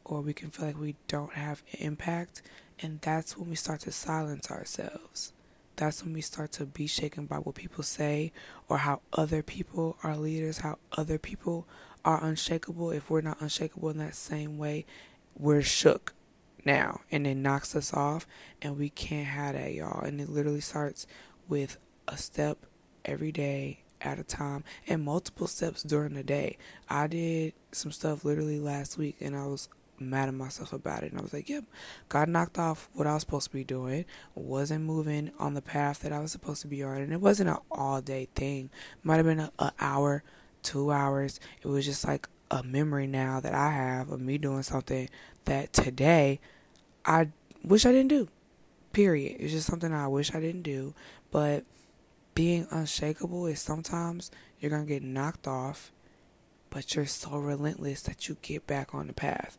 or 0.04 0.20
we 0.20 0.32
can 0.32 0.50
feel 0.50 0.66
like 0.66 0.80
we 0.80 0.96
don't 1.06 1.34
have 1.34 1.62
impact 1.78 2.42
and 2.80 3.00
that's 3.00 3.36
when 3.36 3.50
we 3.50 3.56
start 3.56 3.80
to 3.80 3.92
silence 3.92 4.50
ourselves. 4.50 5.32
That's 5.76 6.02
when 6.02 6.12
we 6.12 6.22
start 6.22 6.52
to 6.52 6.66
be 6.66 6.86
shaken 6.86 7.26
by 7.26 7.36
what 7.36 7.54
people 7.54 7.84
say 7.84 8.32
or 8.68 8.78
how 8.78 9.00
other 9.12 9.42
people 9.42 9.96
are 10.02 10.16
leaders, 10.16 10.58
how 10.58 10.78
other 10.92 11.18
people 11.18 11.66
are 12.04 12.22
unshakable. 12.24 12.90
If 12.90 13.10
we're 13.10 13.20
not 13.20 13.40
unshakable 13.40 13.90
in 13.90 13.98
that 13.98 14.16
same 14.16 14.58
way, 14.58 14.86
we're 15.36 15.62
shook 15.62 16.14
now 16.64 17.00
and 17.10 17.26
it 17.26 17.36
knocks 17.36 17.76
us 17.76 17.94
off 17.94 18.26
and 18.60 18.76
we 18.76 18.90
can't 18.90 19.26
have 19.26 19.54
that 19.54 19.72
y'all 19.72 20.04
and 20.04 20.20
it 20.20 20.28
literally 20.28 20.60
starts 20.60 21.06
with 21.48 21.78
a 22.06 22.16
step 22.16 22.58
every 23.04 23.32
day 23.32 23.80
at 24.00 24.18
a 24.18 24.24
time 24.24 24.64
and 24.86 25.02
multiple 25.02 25.46
steps 25.46 25.82
during 25.82 26.14
the 26.14 26.22
day 26.22 26.56
i 26.88 27.06
did 27.06 27.52
some 27.72 27.90
stuff 27.90 28.24
literally 28.24 28.58
last 28.58 28.98
week 28.98 29.16
and 29.20 29.36
i 29.36 29.46
was 29.46 29.68
mad 30.00 30.28
at 30.28 30.34
myself 30.34 30.72
about 30.72 31.02
it. 31.02 31.10
And 31.10 31.18
I 31.18 31.22
was 31.22 31.32
like, 31.32 31.48
yep, 31.48 31.64
got 32.08 32.28
knocked 32.28 32.58
off 32.58 32.88
what 32.92 33.06
I 33.06 33.14
was 33.14 33.22
supposed 33.22 33.46
to 33.48 33.52
be 33.52 33.64
doing, 33.64 34.04
wasn't 34.34 34.84
moving 34.84 35.32
on 35.38 35.54
the 35.54 35.62
path 35.62 36.00
that 36.00 36.12
I 36.12 36.20
was 36.20 36.32
supposed 36.32 36.62
to 36.62 36.68
be 36.68 36.82
on. 36.82 36.98
And 36.98 37.12
it 37.12 37.20
wasn't 37.20 37.50
an 37.50 37.58
all 37.70 38.00
day 38.00 38.28
thing, 38.34 38.70
might 39.02 39.16
have 39.16 39.26
been 39.26 39.50
an 39.58 39.70
hour, 39.80 40.22
two 40.62 40.90
hours. 40.90 41.40
It 41.62 41.68
was 41.68 41.84
just 41.84 42.06
like 42.06 42.28
a 42.50 42.62
memory 42.62 43.06
now 43.06 43.40
that 43.40 43.54
I 43.54 43.70
have 43.70 44.10
of 44.10 44.20
me 44.20 44.38
doing 44.38 44.62
something 44.62 45.08
that 45.44 45.72
today 45.72 46.40
I 47.04 47.28
wish 47.62 47.86
I 47.86 47.92
didn't 47.92 48.08
do. 48.08 48.28
Period. 48.92 49.36
It's 49.40 49.52
just 49.52 49.66
something 49.66 49.92
I 49.92 50.08
wish 50.08 50.34
I 50.34 50.40
didn't 50.40 50.62
do. 50.62 50.94
But 51.30 51.64
being 52.34 52.66
unshakable 52.70 53.46
is 53.46 53.60
sometimes 53.60 54.30
you're 54.60 54.70
going 54.70 54.86
to 54.86 54.88
get 54.88 55.02
knocked 55.02 55.46
off, 55.46 55.92
but 56.70 56.94
you're 56.94 57.06
so 57.06 57.36
relentless 57.36 58.02
that 58.02 58.28
you 58.28 58.36
get 58.42 58.66
back 58.66 58.94
on 58.94 59.06
the 59.06 59.12
path. 59.12 59.58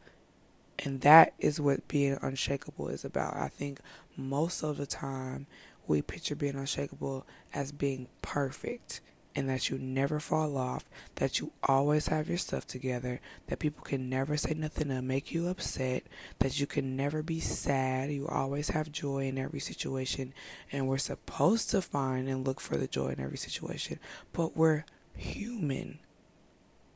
And 0.79 1.01
that 1.01 1.33
is 1.39 1.59
what 1.59 1.87
being 1.87 2.17
unshakable 2.21 2.87
is 2.87 3.03
about. 3.03 3.35
I 3.35 3.49
think 3.49 3.79
most 4.15 4.63
of 4.63 4.77
the 4.77 4.85
time 4.85 5.45
we 5.87 6.01
picture 6.01 6.35
being 6.35 6.55
unshakable 6.55 7.25
as 7.53 7.71
being 7.71 8.07
perfect 8.21 9.01
and 9.35 9.47
that 9.49 9.69
you 9.69 9.77
never 9.77 10.19
fall 10.19 10.57
off, 10.57 10.89
that 11.15 11.39
you 11.39 11.51
always 11.63 12.07
have 12.07 12.27
your 12.27 12.37
stuff 12.37 12.65
together, 12.65 13.19
that 13.47 13.59
people 13.59 13.83
can 13.83 14.09
never 14.09 14.37
say 14.37 14.53
nothing 14.53 14.87
to 14.87 15.01
make 15.01 15.31
you 15.31 15.47
upset, 15.47 16.03
that 16.39 16.59
you 16.59 16.65
can 16.65 16.95
never 16.95 17.21
be 17.21 17.39
sad, 17.39 18.11
you 18.11 18.27
always 18.27 18.69
have 18.69 18.91
joy 18.91 19.27
in 19.27 19.37
every 19.37 19.59
situation, 19.59 20.33
and 20.71 20.87
we're 20.87 20.97
supposed 20.97 21.69
to 21.69 21.81
find 21.81 22.27
and 22.27 22.45
look 22.45 22.59
for 22.59 22.75
the 22.75 22.87
joy 22.87 23.09
in 23.09 23.19
every 23.19 23.37
situation, 23.37 23.99
but 24.33 24.57
we're 24.57 24.83
human. 25.15 25.99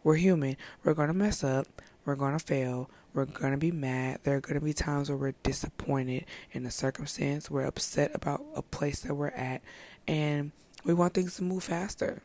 We're 0.03 0.15
human. 0.15 0.57
We're 0.83 0.95
going 0.95 1.07
to 1.09 1.13
mess 1.13 1.43
up. 1.43 1.81
We're 2.03 2.15
going 2.15 2.37
to 2.37 2.43
fail. 2.43 2.89
We're 3.13 3.25
to 3.51 3.57
be 3.57 3.71
mad. 3.71 4.19
There 4.23 4.35
are 4.35 4.41
to 4.59 4.65
be 4.65 4.73
times 4.73 5.09
where 5.09 5.17
we're 5.17 5.35
disappointed 5.43 6.25
in 6.51 6.65
a 6.65 6.71
circumstance. 6.71 7.49
We're 7.49 7.65
upset 7.65 8.11
about 8.13 8.43
a 8.55 8.61
place 8.61 9.01
that 9.01 9.13
we're 9.13 9.27
at. 9.27 9.61
And 10.07 10.51
we 10.83 10.93
want 10.93 11.13
things 11.13 11.35
to 11.35 11.43
move 11.43 11.63
faster. 11.63 12.23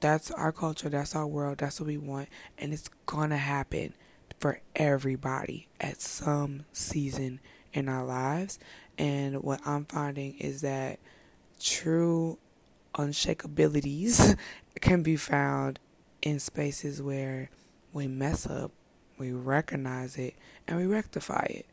That's 0.00 0.30
our 0.30 0.52
culture. 0.52 0.88
That's 0.88 1.16
our 1.16 1.26
world. 1.26 1.58
That's 1.58 1.80
what 1.80 1.86
we 1.86 1.96
want. 1.96 2.28
And 2.58 2.72
it's 2.72 2.90
to 3.30 3.36
happen 3.36 3.94
for 4.38 4.60
everybody 4.76 5.68
at 5.80 6.00
some 6.00 6.66
season 6.72 7.40
in 7.72 7.88
our 7.88 8.04
lives. 8.04 8.58
And 8.98 9.42
what 9.42 9.60
I'm 9.66 9.86
finding 9.86 10.36
is 10.38 10.60
that 10.60 10.98
true 11.58 12.38
unshakabilities 12.94 14.36
can 14.80 15.02
be 15.02 15.16
found 15.16 15.78
in 16.20 16.38
spaces 16.38 17.00
where 17.00 17.50
we 17.92 18.06
mess 18.08 18.46
up 18.46 18.72
we 19.22 19.30
recognize 19.30 20.18
it, 20.18 20.34
and 20.66 20.76
we 20.76 20.84
rectify 20.84 21.46
it. 21.48 21.66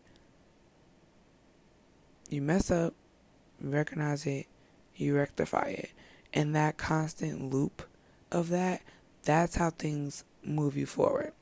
You 2.29 2.43
mess 2.43 2.69
up, 2.69 2.93
you 3.59 3.71
recognize 3.71 4.27
it, 4.27 4.45
you 4.95 5.15
rectify 5.15 5.69
it. 5.69 5.89
And 6.31 6.55
that 6.55 6.77
constant 6.77 7.51
loop 7.51 7.81
of 8.31 8.49
that, 8.49 8.83
that's 9.23 9.55
how 9.55 9.71
things 9.71 10.23
move 10.43 10.77
you 10.77 10.85
forward. 10.85 11.33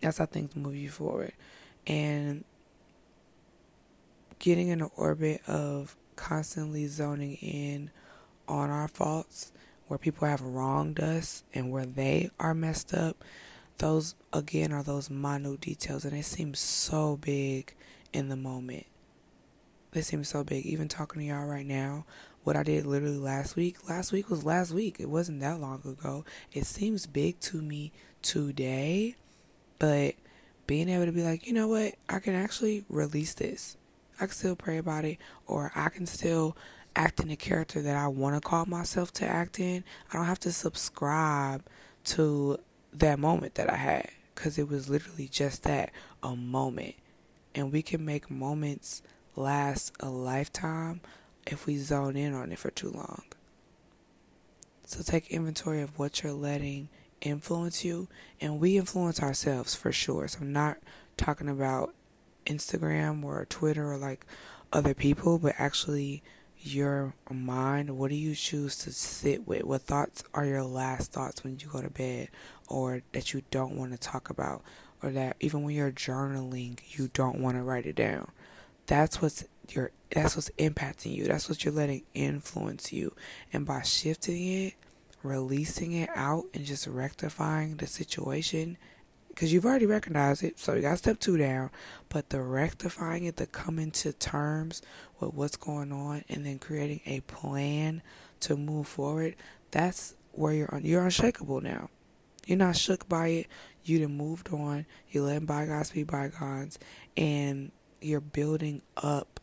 That's 0.00 0.18
how 0.18 0.26
things 0.26 0.54
move 0.54 0.76
you 0.76 0.88
forward. 0.88 1.32
And 1.84 2.44
getting 4.38 4.68
in 4.68 4.78
the 4.78 4.90
orbit 4.96 5.42
of 5.48 5.96
constantly 6.14 6.86
zoning 6.86 7.34
in 7.34 7.90
on 8.46 8.70
our 8.70 8.86
faults, 8.86 9.50
where 9.88 9.98
people 9.98 10.28
have 10.28 10.42
wronged 10.42 11.00
us 11.00 11.42
and 11.52 11.72
where 11.72 11.86
they 11.86 12.30
are 12.38 12.54
messed 12.54 12.94
up, 12.94 13.16
those 13.78 14.14
again 14.32 14.72
are 14.72 14.82
those 14.82 15.10
minute 15.10 15.60
details 15.60 16.04
and 16.04 16.12
they 16.12 16.22
seem 16.22 16.54
so 16.54 17.16
big 17.16 17.74
in 18.12 18.28
the 18.28 18.36
moment. 18.36 18.86
They 19.92 20.00
seem 20.00 20.24
so 20.24 20.42
big. 20.44 20.64
Even 20.64 20.88
talking 20.88 21.20
to 21.20 21.28
y'all 21.28 21.46
right 21.46 21.66
now, 21.66 22.06
what 22.44 22.56
I 22.56 22.62
did 22.62 22.86
literally 22.86 23.18
last 23.18 23.56
week, 23.56 23.88
last 23.88 24.10
week 24.12 24.30
was 24.30 24.44
last 24.44 24.72
week. 24.72 24.96
It 24.98 25.08
wasn't 25.08 25.40
that 25.40 25.60
long 25.60 25.82
ago. 25.84 26.24
It 26.52 26.66
seems 26.66 27.06
big 27.06 27.40
to 27.40 27.60
me 27.60 27.92
today, 28.22 29.16
but 29.78 30.14
being 30.66 30.88
able 30.88 31.06
to 31.06 31.12
be 31.12 31.22
like, 31.22 31.46
you 31.46 31.52
know 31.52 31.68
what, 31.68 31.94
I 32.08 32.18
can 32.20 32.34
actually 32.34 32.84
release 32.88 33.34
this. 33.34 33.76
I 34.18 34.26
can 34.26 34.34
still 34.34 34.56
pray 34.56 34.78
about 34.78 35.04
it, 35.04 35.18
or 35.46 35.72
I 35.74 35.88
can 35.88 36.06
still 36.06 36.56
act 36.94 37.20
in 37.20 37.28
the 37.28 37.36
character 37.36 37.82
that 37.82 37.96
I 37.96 38.08
want 38.08 38.34
to 38.34 38.40
call 38.40 38.66
myself 38.66 39.12
to 39.14 39.26
act 39.26 39.58
in. 39.58 39.84
I 40.10 40.16
don't 40.16 40.26
have 40.26 40.40
to 40.40 40.52
subscribe 40.52 41.64
to 42.04 42.58
that 42.92 43.18
moment 43.18 43.54
that 43.54 43.70
I 43.70 43.76
had 43.76 44.08
because 44.34 44.58
it 44.58 44.68
was 44.68 44.88
literally 44.88 45.28
just 45.28 45.62
that 45.64 45.92
a 46.22 46.36
moment. 46.36 46.94
And 47.54 47.72
we 47.72 47.82
can 47.82 48.04
make 48.04 48.30
moments 48.30 49.02
last 49.36 49.92
a 50.00 50.08
lifetime 50.08 51.00
if 51.46 51.66
we 51.66 51.76
zone 51.76 52.16
in 52.16 52.34
on 52.34 52.52
it 52.52 52.58
for 52.58 52.70
too 52.70 52.90
long. 52.90 53.22
So 54.86 55.02
take 55.02 55.30
inventory 55.30 55.80
of 55.80 55.98
what 55.98 56.22
you're 56.22 56.32
letting 56.32 56.88
influence 57.20 57.84
you. 57.84 58.08
And 58.40 58.60
we 58.60 58.76
influence 58.76 59.22
ourselves 59.22 59.74
for 59.74 59.92
sure. 59.92 60.28
So 60.28 60.38
I'm 60.40 60.52
not 60.52 60.78
talking 61.16 61.48
about 61.48 61.94
Instagram 62.46 63.24
or 63.24 63.46
Twitter 63.46 63.90
or 63.92 63.96
like 63.96 64.26
other 64.72 64.94
people, 64.94 65.38
but 65.38 65.54
actually 65.58 66.22
your 66.62 67.14
mind? 67.30 67.96
What 67.96 68.10
do 68.10 68.16
you 68.16 68.34
choose 68.34 68.76
to 68.78 68.92
sit 68.92 69.46
with? 69.46 69.64
What 69.64 69.82
thoughts 69.82 70.24
are 70.34 70.44
your 70.44 70.62
last 70.62 71.12
thoughts 71.12 71.42
when 71.42 71.58
you 71.58 71.68
go 71.68 71.82
to 71.82 71.90
bed 71.90 72.28
or 72.68 73.02
that 73.12 73.32
you 73.32 73.42
don't 73.50 73.76
want 73.76 73.92
to 73.92 73.98
talk 73.98 74.30
about 74.30 74.62
or 75.02 75.10
that 75.10 75.36
even 75.40 75.62
when 75.62 75.74
you're 75.74 75.90
journaling 75.90 76.78
you 76.96 77.08
don't 77.12 77.40
want 77.40 77.56
to 77.56 77.62
write 77.62 77.86
it 77.86 77.96
down? 77.96 78.30
That's 78.86 79.22
what's 79.22 79.44
your 79.70 79.90
that's 80.10 80.36
what's 80.36 80.50
impacting 80.58 81.14
you. 81.14 81.24
That's 81.24 81.48
what 81.48 81.64
you're 81.64 81.74
letting 81.74 82.02
influence 82.14 82.92
you. 82.92 83.14
And 83.52 83.64
by 83.64 83.82
shifting 83.82 84.46
it, 84.46 84.74
releasing 85.22 85.92
it 85.92 86.10
out 86.14 86.44
and 86.54 86.64
just 86.64 86.86
rectifying 86.86 87.76
the 87.76 87.86
situation 87.86 88.76
because 89.34 89.52
you've 89.52 89.64
already 89.64 89.86
recognized 89.86 90.44
it, 90.44 90.58
so 90.58 90.74
you 90.74 90.82
got 90.82 90.98
step 90.98 91.18
two 91.18 91.36
down. 91.36 91.70
But 92.08 92.30
the 92.30 92.42
rectifying 92.42 93.24
it, 93.24 93.36
the 93.36 93.46
coming 93.46 93.90
to 93.92 94.12
terms 94.12 94.82
with 95.18 95.34
what's 95.34 95.56
going 95.56 95.92
on, 95.92 96.24
and 96.28 96.44
then 96.44 96.58
creating 96.58 97.00
a 97.06 97.20
plan 97.20 98.02
to 98.40 98.56
move 98.56 98.86
forward, 98.86 99.34
that's 99.70 100.14
where 100.32 100.52
you're 100.52 100.74
on. 100.74 100.84
You're 100.84 101.04
unshakable 101.04 101.60
now. 101.60 101.88
You're 102.46 102.58
not 102.58 102.76
shook 102.76 103.08
by 103.08 103.28
it. 103.28 103.46
You 103.84 104.00
done 104.00 104.16
moved 104.16 104.52
on. 104.52 104.86
You're 105.10 105.24
letting 105.24 105.46
bygones 105.46 105.90
be 105.90 106.04
bygones, 106.04 106.78
and 107.16 107.72
you're 108.00 108.20
building 108.20 108.82
up 108.96 109.40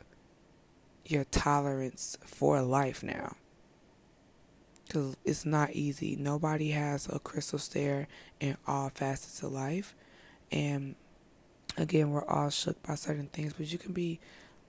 your 1.06 1.24
tolerance 1.26 2.18
for 2.24 2.62
life 2.62 3.02
now. 3.04 3.36
Because 4.90 5.16
it's 5.24 5.46
not 5.46 5.74
easy. 5.74 6.16
Nobody 6.16 6.72
has 6.72 7.08
a 7.08 7.20
crystal 7.20 7.60
stair 7.60 8.08
in 8.40 8.58
all 8.66 8.90
facets 8.90 9.44
of 9.44 9.52
life. 9.52 9.96
And 10.52 10.96
again, 11.78 12.10
we're 12.10 12.26
all 12.26 12.50
shook 12.50 12.82
by 12.82 12.96
certain 12.96 13.28
things, 13.28 13.54
but 13.54 13.72
you 13.72 13.78
can 13.78 13.94
be 13.94 14.20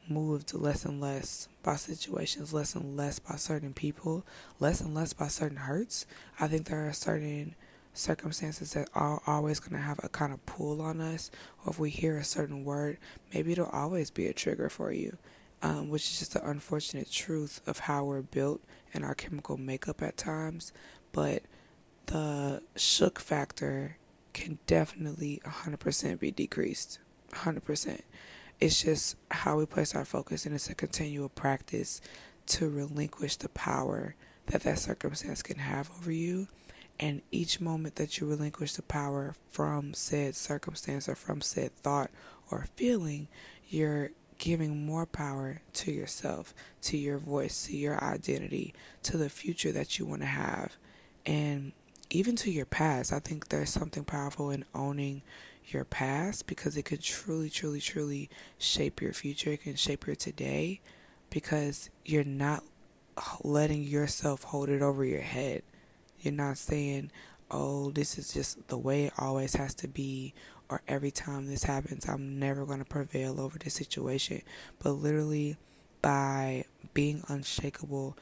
moved 0.06 0.52
less 0.52 0.84
and 0.84 1.00
less 1.00 1.48
by 1.62 1.76
situations, 1.76 2.52
less 2.52 2.74
and 2.74 2.98
less 2.98 3.18
by 3.18 3.36
certain 3.36 3.72
people, 3.72 4.26
less 4.58 4.82
and 4.82 4.94
less 4.94 5.14
by 5.14 5.28
certain 5.28 5.56
hurts. 5.56 6.04
I 6.38 6.48
think 6.48 6.66
there 6.66 6.86
are 6.86 6.92
certain 6.92 7.54
circumstances 7.94 8.74
that 8.74 8.90
are 8.94 9.22
always 9.26 9.58
going 9.58 9.72
to 9.72 9.86
have 9.86 10.00
a 10.02 10.10
kind 10.10 10.34
of 10.34 10.44
pull 10.44 10.82
on 10.82 11.00
us, 11.00 11.30
or 11.64 11.72
if 11.72 11.78
we 11.78 11.88
hear 11.88 12.18
a 12.18 12.24
certain 12.24 12.62
word, 12.62 12.98
maybe 13.32 13.52
it'll 13.52 13.66
always 13.66 14.10
be 14.10 14.26
a 14.26 14.34
trigger 14.34 14.68
for 14.68 14.92
you, 14.92 15.16
um, 15.62 15.88
which 15.88 16.02
is 16.02 16.18
just 16.20 16.32
the 16.34 16.48
unfortunate 16.48 17.10
truth 17.10 17.60
of 17.66 17.80
how 17.80 18.04
we're 18.04 18.22
built 18.22 18.62
and 18.94 19.04
our 19.04 19.14
chemical 19.14 19.56
makeup 19.56 20.02
at 20.02 20.16
times. 20.16 20.72
But 21.12 21.42
the 22.06 22.62
shook 22.76 23.18
factor 23.18 23.96
can 24.32 24.58
definitely 24.66 25.40
100% 25.44 26.18
be 26.18 26.30
decreased. 26.30 26.98
100%. 27.32 28.00
It's 28.60 28.82
just 28.82 29.16
how 29.30 29.58
we 29.58 29.66
place 29.66 29.94
our 29.94 30.04
focus, 30.04 30.44
and 30.44 30.54
it's 30.54 30.68
a 30.68 30.74
continual 30.74 31.30
practice 31.30 32.00
to 32.46 32.68
relinquish 32.68 33.36
the 33.36 33.48
power 33.48 34.14
that 34.46 34.62
that 34.62 34.78
circumstance 34.78 35.42
can 35.42 35.58
have 35.58 35.90
over 35.98 36.10
you. 36.10 36.48
And 36.98 37.22
each 37.30 37.60
moment 37.60 37.94
that 37.94 38.18
you 38.20 38.26
relinquish 38.26 38.74
the 38.74 38.82
power 38.82 39.34
from 39.50 39.94
said 39.94 40.36
circumstance 40.36 41.08
or 41.08 41.14
from 41.14 41.40
said 41.40 41.72
thought 41.72 42.10
or 42.50 42.66
feeling, 42.76 43.28
you're 43.68 44.10
giving 44.40 44.84
more 44.84 45.06
power 45.06 45.62
to 45.74 45.92
yourself, 45.92 46.52
to 46.82 46.96
your 46.96 47.18
voice, 47.18 47.66
to 47.66 47.76
your 47.76 48.02
identity, 48.02 48.74
to 49.04 49.16
the 49.16 49.30
future 49.30 49.70
that 49.70 50.00
you 50.00 50.06
want 50.06 50.22
to 50.22 50.26
have. 50.26 50.72
And 51.24 51.70
even 52.10 52.34
to 52.36 52.50
your 52.50 52.66
past. 52.66 53.12
I 53.12 53.20
think 53.20 53.48
there's 53.48 53.70
something 53.70 54.04
powerful 54.04 54.50
in 54.50 54.64
owning 54.74 55.22
your 55.66 55.84
past 55.84 56.46
because 56.46 56.76
it 56.76 56.84
could 56.84 57.00
truly, 57.00 57.48
truly, 57.48 57.80
truly 57.80 58.28
shape 58.58 59.00
your 59.00 59.12
future. 59.12 59.52
It 59.52 59.62
can 59.62 59.76
shape 59.76 60.06
your 60.06 60.16
today 60.16 60.80
because 61.30 61.90
you're 62.04 62.24
not 62.24 62.64
letting 63.42 63.84
yourself 63.84 64.42
hold 64.42 64.68
it 64.68 64.82
over 64.82 65.04
your 65.04 65.20
head. 65.20 65.62
You're 66.20 66.34
not 66.34 66.58
saying, 66.58 67.12
oh, 67.50 67.90
this 67.92 68.18
is 68.18 68.32
just 68.32 68.68
the 68.68 68.78
way 68.78 69.04
it 69.04 69.12
always 69.16 69.54
has 69.54 69.74
to 69.76 69.88
be, 69.88 70.34
or 70.70 70.82
every 70.86 71.10
time 71.10 71.46
this 71.46 71.64
happens, 71.64 72.08
I'm 72.08 72.38
never 72.38 72.64
going 72.64 72.78
to 72.78 72.84
prevail 72.84 73.40
over 73.40 73.58
this 73.58 73.74
situation. 73.74 74.42
But 74.78 74.92
literally, 74.92 75.56
by 76.00 76.64
being 76.94 77.24
unshakable 77.28 78.16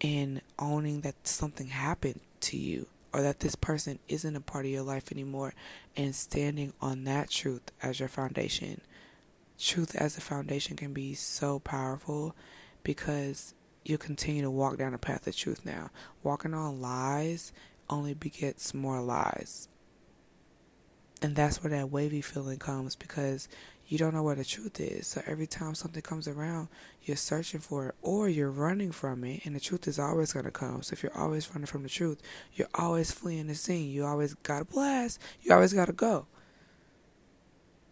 and 0.00 0.42
owning 0.58 1.02
that 1.02 1.26
something 1.26 1.68
happened 1.68 2.20
to 2.40 2.56
you, 2.56 2.88
or 3.12 3.22
that 3.22 3.40
this 3.40 3.54
person 3.54 3.98
isn't 4.08 4.36
a 4.36 4.40
part 4.40 4.64
of 4.64 4.70
your 4.70 4.82
life 4.82 5.12
anymore 5.12 5.54
and 5.96 6.14
standing 6.14 6.72
on 6.80 7.04
that 7.04 7.30
truth 7.30 7.70
as 7.82 8.00
your 8.00 8.08
foundation. 8.08 8.80
Truth 9.58 9.94
as 9.94 10.16
a 10.16 10.22
foundation 10.22 10.76
can 10.76 10.92
be 10.92 11.14
so 11.14 11.58
powerful 11.58 12.34
because 12.82 13.54
you 13.84 13.98
continue 13.98 14.42
to 14.42 14.50
walk 14.50 14.78
down 14.78 14.94
a 14.94 14.98
path 14.98 15.26
of 15.26 15.36
truth 15.36 15.64
now. 15.64 15.90
Walking 16.22 16.54
on 16.54 16.80
lies 16.80 17.52
only 17.90 18.14
begets 18.14 18.72
more 18.72 19.00
lies. 19.00 19.68
And 21.22 21.36
that's 21.36 21.62
where 21.62 21.70
that 21.70 21.90
wavy 21.90 22.20
feeling 22.20 22.58
comes 22.58 22.96
because 22.96 23.48
you 23.86 23.96
don't 23.96 24.12
know 24.12 24.24
where 24.24 24.34
the 24.34 24.44
truth 24.44 24.80
is. 24.80 25.06
So 25.06 25.22
every 25.24 25.46
time 25.46 25.76
something 25.76 26.02
comes 26.02 26.26
around, 26.26 26.68
you're 27.02 27.16
searching 27.16 27.60
for 27.60 27.88
it 27.88 27.94
or 28.02 28.28
you're 28.28 28.50
running 28.50 28.90
from 28.90 29.22
it, 29.22 29.42
and 29.44 29.54
the 29.54 29.60
truth 29.60 29.86
is 29.86 30.00
always 30.00 30.32
going 30.32 30.46
to 30.46 30.50
come. 30.50 30.82
So 30.82 30.94
if 30.94 31.02
you're 31.02 31.16
always 31.16 31.48
running 31.50 31.66
from 31.66 31.84
the 31.84 31.88
truth, 31.88 32.20
you're 32.54 32.68
always 32.74 33.12
fleeing 33.12 33.46
the 33.46 33.54
scene. 33.54 33.90
You 33.90 34.04
always 34.04 34.34
got 34.34 34.58
to 34.58 34.64
blast, 34.64 35.20
you 35.42 35.52
always 35.52 35.72
got 35.72 35.86
to 35.86 35.92
go. 35.92 36.26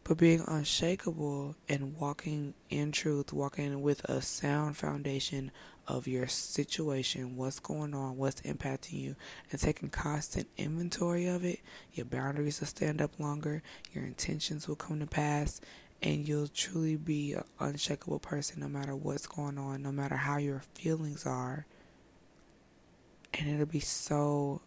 But 0.03 0.19
being 0.19 0.43
unshakable 0.49 1.55
and 1.69 1.95
walking 1.97 2.55
in 2.69 2.90
truth, 2.90 3.33
walking 3.33 3.81
with 3.81 4.03
a 4.05 4.21
sound 4.23 4.77
foundation 4.77 5.53
of 5.96 6.07
your 6.07 6.29
situation, 6.29 7.37
what's 7.37 7.59
going 7.59 7.94
on, 7.94 8.16
what's 8.16 8.40
impacting 8.42 8.92
you, 8.92 9.16
and 9.50 9.61
taking 9.61 9.90
constant 9.90 10.46
inventory 10.57 11.26
of 11.26 11.44
it, 11.44 11.61
your 11.92 12.07
boundaries 12.07 12.61
will 12.61 12.68
stand 12.68 13.03
up 13.03 13.18
longer, 13.18 13.62
your 13.92 14.05
intentions 14.05 14.68
will 14.68 14.76
come 14.76 15.00
to 15.00 15.07
pass, 15.07 15.61
and 16.00 16.29
you'll 16.29 16.48
truly 16.48 16.96
be 16.96 17.33
an 17.33 17.42
unshakable 17.59 18.20
person 18.20 18.61
no 18.61 18.68
matter 18.68 18.94
what's 18.94 19.26
going 19.26 19.59
on, 19.59 19.83
no 19.83 19.90
matter 19.90 20.16
how 20.16 20.38
your 20.38 20.62
feelings 20.74 21.26
are. 21.26 21.66
And 23.35 23.48
it'll 23.48 23.66
be 23.66 23.81
so 23.81 24.62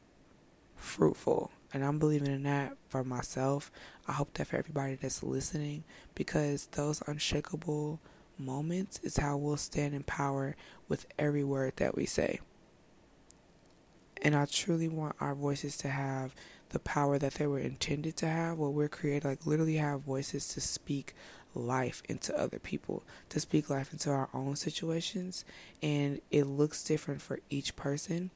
fruitful. 0.75 1.51
And 1.73 1.83
I'm 1.83 1.99
believing 1.99 2.31
in 2.31 2.43
that 2.43 2.77
for 2.89 3.03
myself. 3.03 3.71
I 4.07 4.12
hope 4.12 4.33
that 4.33 4.47
for 4.47 4.57
everybody 4.57 4.95
that's 4.95 5.23
listening, 5.23 5.86
because 6.13 6.67
those 6.73 7.01
unshakable 7.07 7.99
moments 8.37 8.99
is 9.03 9.17
how 9.17 9.37
we'll 9.37 9.57
stand 9.57 9.93
in 9.93 10.03
power 10.03 10.55
with 10.87 11.05
every 11.17 11.43
word 11.43 11.73
that 11.77 11.95
we 11.95 12.05
say. 12.05 12.39
And 14.21 14.35
I 14.35 14.45
truly 14.45 14.87
want 14.87 15.15
our 15.19 15.35
voices 15.35 15.77
to 15.77 15.89
have 15.89 16.33
the 16.69 16.79
power 16.79 17.19
that 17.19 17.35
they 17.35 17.45
were 17.45 17.59
intended 17.59 18.15
to 18.17 18.27
have. 18.27 18.57
What 18.57 18.73
we're 18.73 18.87
created, 18.87 19.25
like 19.25 19.45
literally 19.45 19.75
have 19.75 20.01
voices 20.01 20.47
to 20.49 20.61
speak 20.61 21.13
life 21.53 22.01
into 22.09 22.37
other 22.37 22.59
people, 22.59 23.03
to 23.29 23.39
speak 23.39 23.69
life 23.69 23.91
into 23.91 24.09
our 24.09 24.29
own 24.33 24.55
situations. 24.55 25.45
And 25.81 26.21
it 26.31 26.45
looks 26.45 26.83
different 26.83 27.21
for 27.21 27.39
each 27.49 27.75
person. 27.75 28.31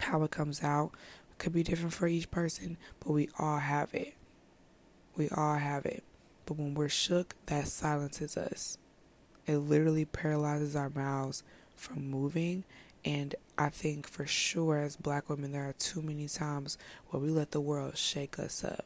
How 0.00 0.22
it 0.24 0.30
comes 0.30 0.62
out 0.62 0.92
could 1.38 1.52
be 1.52 1.62
different 1.62 1.94
for 1.94 2.06
each 2.06 2.30
person, 2.30 2.76
but 3.00 3.12
we 3.12 3.28
all 3.38 3.58
have 3.58 3.94
it. 3.94 4.14
We 5.16 5.28
all 5.30 5.56
have 5.56 5.86
it. 5.86 6.04
But 6.44 6.58
when 6.58 6.74
we're 6.74 6.88
shook, 6.88 7.34
that 7.46 7.68
silences 7.68 8.36
us. 8.36 8.78
It 9.46 9.58
literally 9.58 10.04
paralyzes 10.04 10.74
our 10.76 10.90
mouths 10.90 11.42
from 11.76 12.10
moving 12.10 12.64
and 13.06 13.36
I 13.56 13.68
think 13.68 14.08
for 14.08 14.26
sure 14.26 14.78
as 14.78 14.96
black 14.96 15.30
women, 15.30 15.52
there 15.52 15.68
are 15.68 15.74
too 15.74 16.02
many 16.02 16.26
times 16.26 16.76
where 17.08 17.22
we 17.22 17.30
let 17.30 17.52
the 17.52 17.60
world 17.60 17.96
shake 17.96 18.36
us 18.38 18.64
up. 18.64 18.84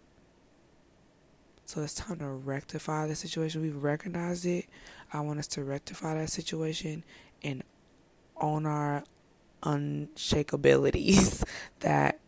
So 1.64 1.80
it's 1.82 1.94
time 1.94 2.18
to 2.18 2.26
rectify 2.26 3.06
the 3.06 3.14
situation. 3.14 3.62
We've 3.62 3.82
recognized 3.82 4.44
it. 4.44 4.66
I 5.10 5.20
want 5.20 5.38
us 5.38 5.46
to 5.48 5.64
rectify 5.64 6.14
that 6.14 6.28
situation 6.28 7.02
and 7.42 7.62
own 8.36 8.66
our 8.66 9.04
unshakabilities 9.62 11.42
that 11.80 12.20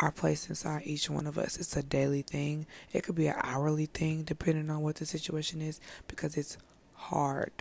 are 0.00 0.10
placed 0.10 0.48
inside 0.48 0.82
each 0.86 1.08
one 1.08 1.26
of 1.26 1.38
us. 1.38 1.56
It's 1.56 1.76
a 1.76 1.82
daily 1.84 2.22
thing. 2.22 2.66
It 2.92 3.04
could 3.04 3.14
be 3.14 3.28
an 3.28 3.36
hourly 3.42 3.86
thing 3.86 4.24
depending 4.24 4.70
on 4.70 4.80
what 4.80 4.96
the 4.96 5.06
situation 5.06 5.62
is 5.62 5.80
because 6.08 6.36
it's 6.36 6.58
hard. 6.94 7.52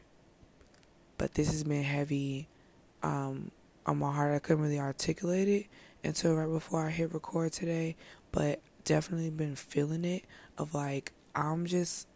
But 1.18 1.34
this 1.34 1.52
has 1.52 1.64
been 1.64 1.84
heavy 1.84 2.48
um, 3.04 3.52
on 3.86 3.98
my 4.00 4.14
heart. 4.14 4.36
I 4.36 4.40
couldn't 4.40 4.64
really 4.64 4.80
articulate 4.80 5.48
it 5.48 5.66
until 6.04 6.36
right 6.36 6.50
before 6.50 6.86
I 6.86 6.90
hit 6.90 7.14
record 7.14 7.54
today, 7.54 7.96
but 8.32 8.62
definitely 8.84 9.30
been 9.30 9.56
feeling 9.56 10.06
it 10.06 10.26
of 10.58 10.74
like 10.74 11.12
I'm 11.36 11.66
just 11.66 12.08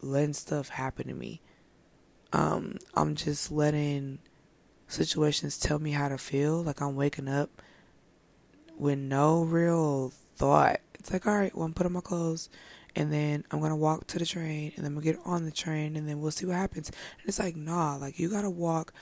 letting 0.00 0.34
stuff 0.34 0.68
happen 0.68 1.08
to 1.08 1.14
me. 1.14 1.40
Um, 2.32 2.78
I'm 2.94 3.14
just 3.14 3.50
letting 3.50 4.18
situations 4.88 5.58
tell 5.58 5.78
me 5.78 5.92
how 5.92 6.08
to 6.08 6.18
feel. 6.18 6.62
Like 6.62 6.80
I'm 6.80 6.96
waking 6.96 7.28
up 7.28 7.50
with 8.76 8.98
no 8.98 9.42
real 9.42 10.12
thought. 10.36 10.80
It's 10.94 11.12
like, 11.12 11.26
all 11.26 11.36
right, 11.36 11.54
well, 11.54 11.64
I'm 11.64 11.74
putting 11.74 11.92
my 11.92 12.00
clothes 12.00 12.48
and 12.96 13.12
then 13.12 13.44
I'm 13.50 13.60
gonna 13.60 13.76
walk 13.76 14.06
to 14.08 14.18
the 14.18 14.24
train 14.24 14.72
and 14.74 14.84
then 14.84 14.94
we'll 14.94 15.04
get 15.04 15.18
on 15.26 15.44
the 15.44 15.52
train 15.52 15.96
and 15.96 16.08
then 16.08 16.20
we'll 16.20 16.30
see 16.30 16.46
what 16.46 16.56
happens. 16.56 16.88
And 16.88 17.28
it's 17.28 17.38
like, 17.38 17.54
nah, 17.54 17.96
like 17.96 18.18
you 18.18 18.30
gotta 18.30 18.50
walk 18.50 18.94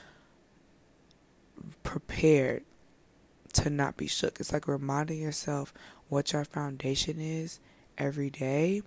prepared 1.83 2.65
to 3.53 3.69
not 3.69 3.95
be 3.95 4.07
shook. 4.07 4.41
It's 4.41 4.51
like 4.51 4.67
reminding 4.67 5.21
yourself 5.21 5.73
what 6.09 6.33
your 6.33 6.43
foundation 6.43 7.21
is 7.21 7.61
every 7.97 8.29
day 8.29 8.81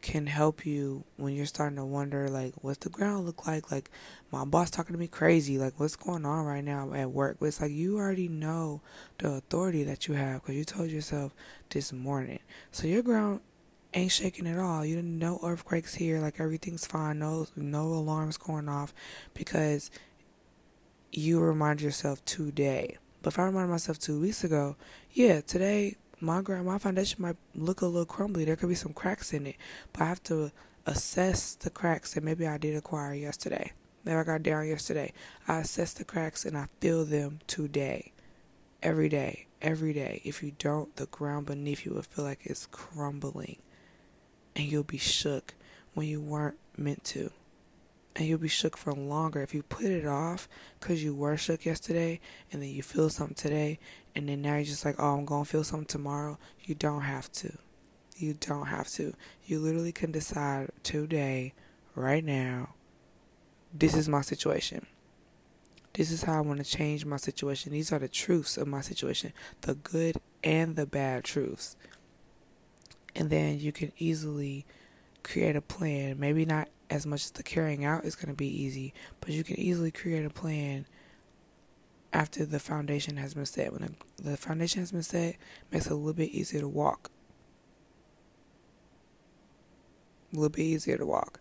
can 0.00 0.26
help 0.26 0.64
you 0.64 1.04
when 1.16 1.34
you're 1.34 1.46
starting 1.46 1.76
to 1.76 1.84
wonder 1.84 2.28
like 2.28 2.54
what's 2.62 2.78
the 2.78 2.88
ground 2.88 3.26
look 3.26 3.48
like 3.48 3.72
like 3.72 3.90
my 4.30 4.44
boss 4.44 4.70
talking 4.70 4.94
to 4.94 4.98
me 4.98 5.08
crazy 5.08 5.58
like 5.58 5.78
what's 5.78 5.96
going 5.96 6.24
on 6.24 6.44
right 6.44 6.62
now 6.62 6.92
at 6.94 7.10
work 7.10 7.36
but 7.40 7.46
it's 7.46 7.60
like 7.60 7.72
you 7.72 7.96
already 7.98 8.28
know 8.28 8.80
the 9.18 9.28
authority 9.28 9.82
that 9.82 10.06
you 10.06 10.14
have 10.14 10.40
because 10.40 10.54
you 10.54 10.64
told 10.64 10.88
yourself 10.88 11.34
this 11.70 11.92
morning 11.92 12.38
so 12.70 12.86
your 12.86 13.02
ground 13.02 13.40
ain't 13.94 14.12
shaking 14.12 14.46
at 14.46 14.58
all 14.58 14.84
you 14.84 14.94
didn't 14.96 15.18
know 15.18 15.40
earthquakes 15.42 15.94
here 15.94 16.20
like 16.20 16.40
everything's 16.40 16.86
fine 16.86 17.18
no 17.18 17.46
no 17.56 17.84
alarms 17.84 18.36
going 18.36 18.68
off 18.68 18.92
because 19.34 19.90
you 21.12 21.40
remind 21.40 21.80
yourself 21.80 22.24
today. 22.24 22.98
But 23.22 23.32
if 23.34 23.38
I 23.38 23.44
remind 23.44 23.70
myself 23.70 23.98
two 23.98 24.20
weeks 24.20 24.44
ago, 24.44 24.76
yeah, 25.12 25.40
today 25.40 25.96
my 26.20 26.42
ground, 26.42 26.66
my 26.66 26.78
foundation 26.78 27.22
might 27.22 27.36
look 27.54 27.80
a 27.80 27.86
little 27.86 28.04
crumbly. 28.06 28.44
There 28.44 28.56
could 28.56 28.68
be 28.68 28.74
some 28.74 28.92
cracks 28.92 29.32
in 29.32 29.46
it, 29.46 29.56
but 29.92 30.02
I 30.02 30.06
have 30.06 30.22
to 30.24 30.52
assess 30.86 31.54
the 31.54 31.70
cracks 31.70 32.14
that 32.14 32.24
maybe 32.24 32.46
I 32.46 32.58
did 32.58 32.76
acquire 32.76 33.14
yesterday. 33.14 33.72
Maybe 34.04 34.16
I 34.16 34.24
got 34.24 34.42
down 34.42 34.66
yesterday. 34.68 35.12
I 35.46 35.58
assess 35.58 35.92
the 35.92 36.04
cracks 36.04 36.44
and 36.44 36.56
I 36.56 36.66
feel 36.80 37.04
them 37.04 37.40
today. 37.46 38.12
every 38.82 39.08
day, 39.08 39.46
every 39.60 39.92
day. 39.92 40.20
If 40.24 40.42
you 40.42 40.52
don't, 40.58 40.94
the 40.96 41.06
ground 41.06 41.46
beneath 41.46 41.84
you 41.84 41.94
will 41.94 42.02
feel 42.02 42.24
like 42.24 42.40
it's 42.44 42.66
crumbling. 42.66 43.58
And 44.58 44.66
you'll 44.66 44.82
be 44.82 44.98
shook 44.98 45.54
when 45.94 46.06
you 46.06 46.20
weren't 46.20 46.58
meant 46.76 47.04
to. 47.04 47.30
And 48.14 48.26
you'll 48.26 48.38
be 48.38 48.48
shook 48.48 48.76
for 48.76 48.92
longer 48.92 49.40
if 49.40 49.54
you 49.54 49.62
put 49.62 49.84
it 49.86 50.04
off 50.04 50.48
because 50.80 51.02
you 51.04 51.14
were 51.14 51.36
shook 51.36 51.64
yesterday 51.64 52.20
and 52.52 52.60
then 52.60 52.68
you 52.68 52.82
feel 52.82 53.08
something 53.08 53.36
today 53.36 53.78
and 54.16 54.28
then 54.28 54.42
now 54.42 54.56
you're 54.56 54.64
just 54.64 54.84
like, 54.84 54.96
oh, 54.98 55.14
I'm 55.14 55.24
going 55.24 55.44
to 55.44 55.48
feel 55.50 55.62
something 55.62 55.86
tomorrow. 55.86 56.38
You 56.64 56.74
don't 56.74 57.02
have 57.02 57.30
to. 57.32 57.56
You 58.16 58.34
don't 58.34 58.66
have 58.66 58.88
to. 58.94 59.14
You 59.44 59.60
literally 59.60 59.92
can 59.92 60.10
decide 60.10 60.70
today, 60.82 61.54
right 61.94 62.24
now, 62.24 62.70
this 63.72 63.94
is 63.94 64.08
my 64.08 64.22
situation. 64.22 64.86
This 65.92 66.10
is 66.10 66.24
how 66.24 66.38
I 66.38 66.40
want 66.40 66.58
to 66.58 66.64
change 66.64 67.04
my 67.04 67.16
situation. 67.16 67.72
These 67.72 67.92
are 67.92 67.98
the 68.00 68.08
truths 68.08 68.56
of 68.56 68.66
my 68.66 68.80
situation 68.80 69.32
the 69.60 69.74
good 69.74 70.16
and 70.42 70.74
the 70.74 70.86
bad 70.86 71.22
truths. 71.24 71.76
And 73.18 73.30
then 73.30 73.58
you 73.58 73.72
can 73.72 73.92
easily 73.98 74.64
create 75.24 75.56
a 75.56 75.60
plan. 75.60 76.20
Maybe 76.20 76.44
not 76.44 76.68
as 76.88 77.04
much 77.04 77.24
as 77.24 77.32
the 77.32 77.42
carrying 77.42 77.84
out 77.84 78.04
is 78.04 78.14
going 78.14 78.28
to 78.28 78.34
be 78.34 78.46
easy, 78.46 78.94
but 79.20 79.30
you 79.30 79.42
can 79.42 79.58
easily 79.58 79.90
create 79.90 80.24
a 80.24 80.30
plan 80.30 80.86
after 82.12 82.46
the 82.46 82.60
foundation 82.60 83.16
has 83.16 83.34
been 83.34 83.44
set. 83.44 83.72
When 83.72 83.96
the 84.22 84.36
foundation 84.36 84.80
has 84.80 84.92
been 84.92 85.02
set, 85.02 85.34
makes 85.72 85.86
it 85.86 85.92
a 85.92 85.96
little 85.96 86.12
bit 86.12 86.30
easier 86.30 86.60
to 86.60 86.68
walk. 86.68 87.10
A 90.32 90.36
little 90.36 90.50
bit 90.50 90.62
easier 90.62 90.96
to 90.96 91.04
walk. 91.04 91.40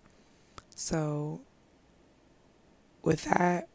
So, 0.75 1.41
with 3.03 3.25
that, 3.25 3.67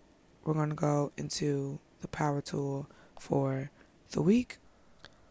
we're 0.44 0.54
going 0.54 0.70
to 0.70 0.74
go 0.74 1.12
into 1.16 1.78
the 2.00 2.08
power 2.08 2.40
tool 2.40 2.88
for 3.20 3.70
the 4.10 4.22
week. 4.22 4.58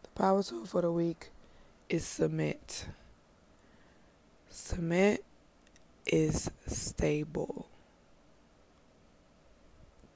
The 0.04 0.08
power 0.10 0.42
tool 0.42 0.64
for 0.64 0.80
the 0.80 0.90
week 0.90 1.31
is 1.92 2.06
submit. 2.06 2.86
Submit 4.48 5.22
is 6.06 6.50
stable. 6.66 7.68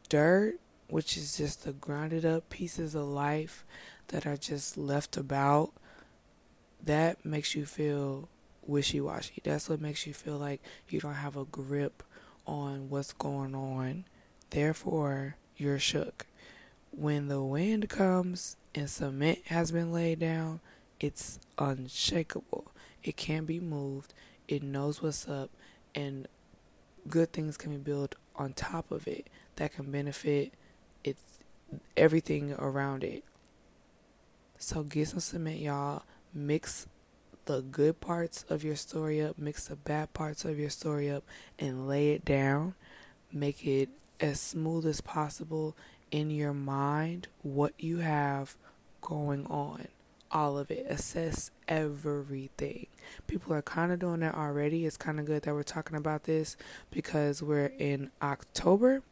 Dirt, 0.08 0.58
which 0.88 1.18
is 1.18 1.36
just 1.36 1.64
the 1.64 1.72
grounded 1.72 2.24
up 2.24 2.48
pieces 2.48 2.94
of 2.94 3.04
life 3.04 3.66
that 4.08 4.26
are 4.26 4.38
just 4.38 4.78
left 4.78 5.18
about, 5.18 5.72
that 6.82 7.22
makes 7.26 7.54
you 7.54 7.66
feel 7.66 8.30
wishy 8.62 9.00
washy. 9.00 9.42
That's 9.44 9.68
what 9.68 9.80
makes 9.80 10.06
you 10.06 10.14
feel 10.14 10.38
like 10.38 10.62
you 10.88 10.98
don't 10.98 11.14
have 11.14 11.36
a 11.36 11.44
grip 11.44 12.02
on 12.46 12.88
what's 12.88 13.12
going 13.12 13.54
on. 13.54 14.06
Therefore, 14.48 15.36
you're 15.58 15.78
shook. 15.78 16.26
When 16.90 17.28
the 17.28 17.42
wind 17.42 17.90
comes 17.90 18.56
and 18.74 18.88
cement 18.88 19.40
has 19.48 19.72
been 19.72 19.92
laid 19.92 20.20
down, 20.20 20.60
it's 21.00 21.38
unshakable. 21.58 22.72
It 23.02 23.16
can't 23.16 23.46
be 23.46 23.60
moved. 23.60 24.14
It 24.48 24.62
knows 24.62 25.02
what's 25.02 25.28
up, 25.28 25.50
and 25.94 26.28
good 27.08 27.32
things 27.32 27.56
can 27.56 27.70
be 27.72 27.76
built 27.76 28.14
on 28.36 28.52
top 28.52 28.90
of 28.90 29.06
it 29.06 29.28
that 29.56 29.72
can 29.72 29.90
benefit 29.90 30.52
it's 31.04 31.38
everything 31.96 32.52
around 32.54 33.04
it. 33.04 33.24
So 34.58 34.82
get 34.82 35.08
some 35.08 35.20
cement, 35.20 35.60
y'all. 35.60 36.02
Mix 36.34 36.86
the 37.44 37.60
good 37.62 38.00
parts 38.00 38.44
of 38.48 38.64
your 38.64 38.76
story 38.76 39.22
up, 39.22 39.38
mix 39.38 39.68
the 39.68 39.76
bad 39.76 40.12
parts 40.12 40.44
of 40.44 40.58
your 40.58 40.70
story 40.70 41.10
up, 41.10 41.24
and 41.58 41.86
lay 41.86 42.10
it 42.10 42.24
down. 42.24 42.74
Make 43.32 43.66
it 43.66 43.88
as 44.20 44.40
smooth 44.40 44.86
as 44.86 45.00
possible 45.00 45.76
in 46.10 46.30
your 46.30 46.52
mind 46.52 47.28
what 47.42 47.72
you 47.78 47.98
have 47.98 48.56
going 49.00 49.46
on. 49.46 49.88
All 50.30 50.58
of 50.58 50.70
it. 50.70 50.86
Assess 50.88 51.50
everything. 51.68 52.86
People 53.26 53.54
are 53.54 53.62
kind 53.62 53.92
of 53.92 53.98
doing 53.98 54.20
that 54.20 54.34
already. 54.34 54.86
It's 54.86 54.96
kind 54.96 55.20
of 55.20 55.26
good 55.26 55.42
that 55.42 55.54
we're 55.54 55.62
talking 55.62 55.96
about 55.96 56.24
this 56.24 56.56
because 56.90 57.42
we're 57.42 57.72
in 57.78 58.10
October 58.20 59.02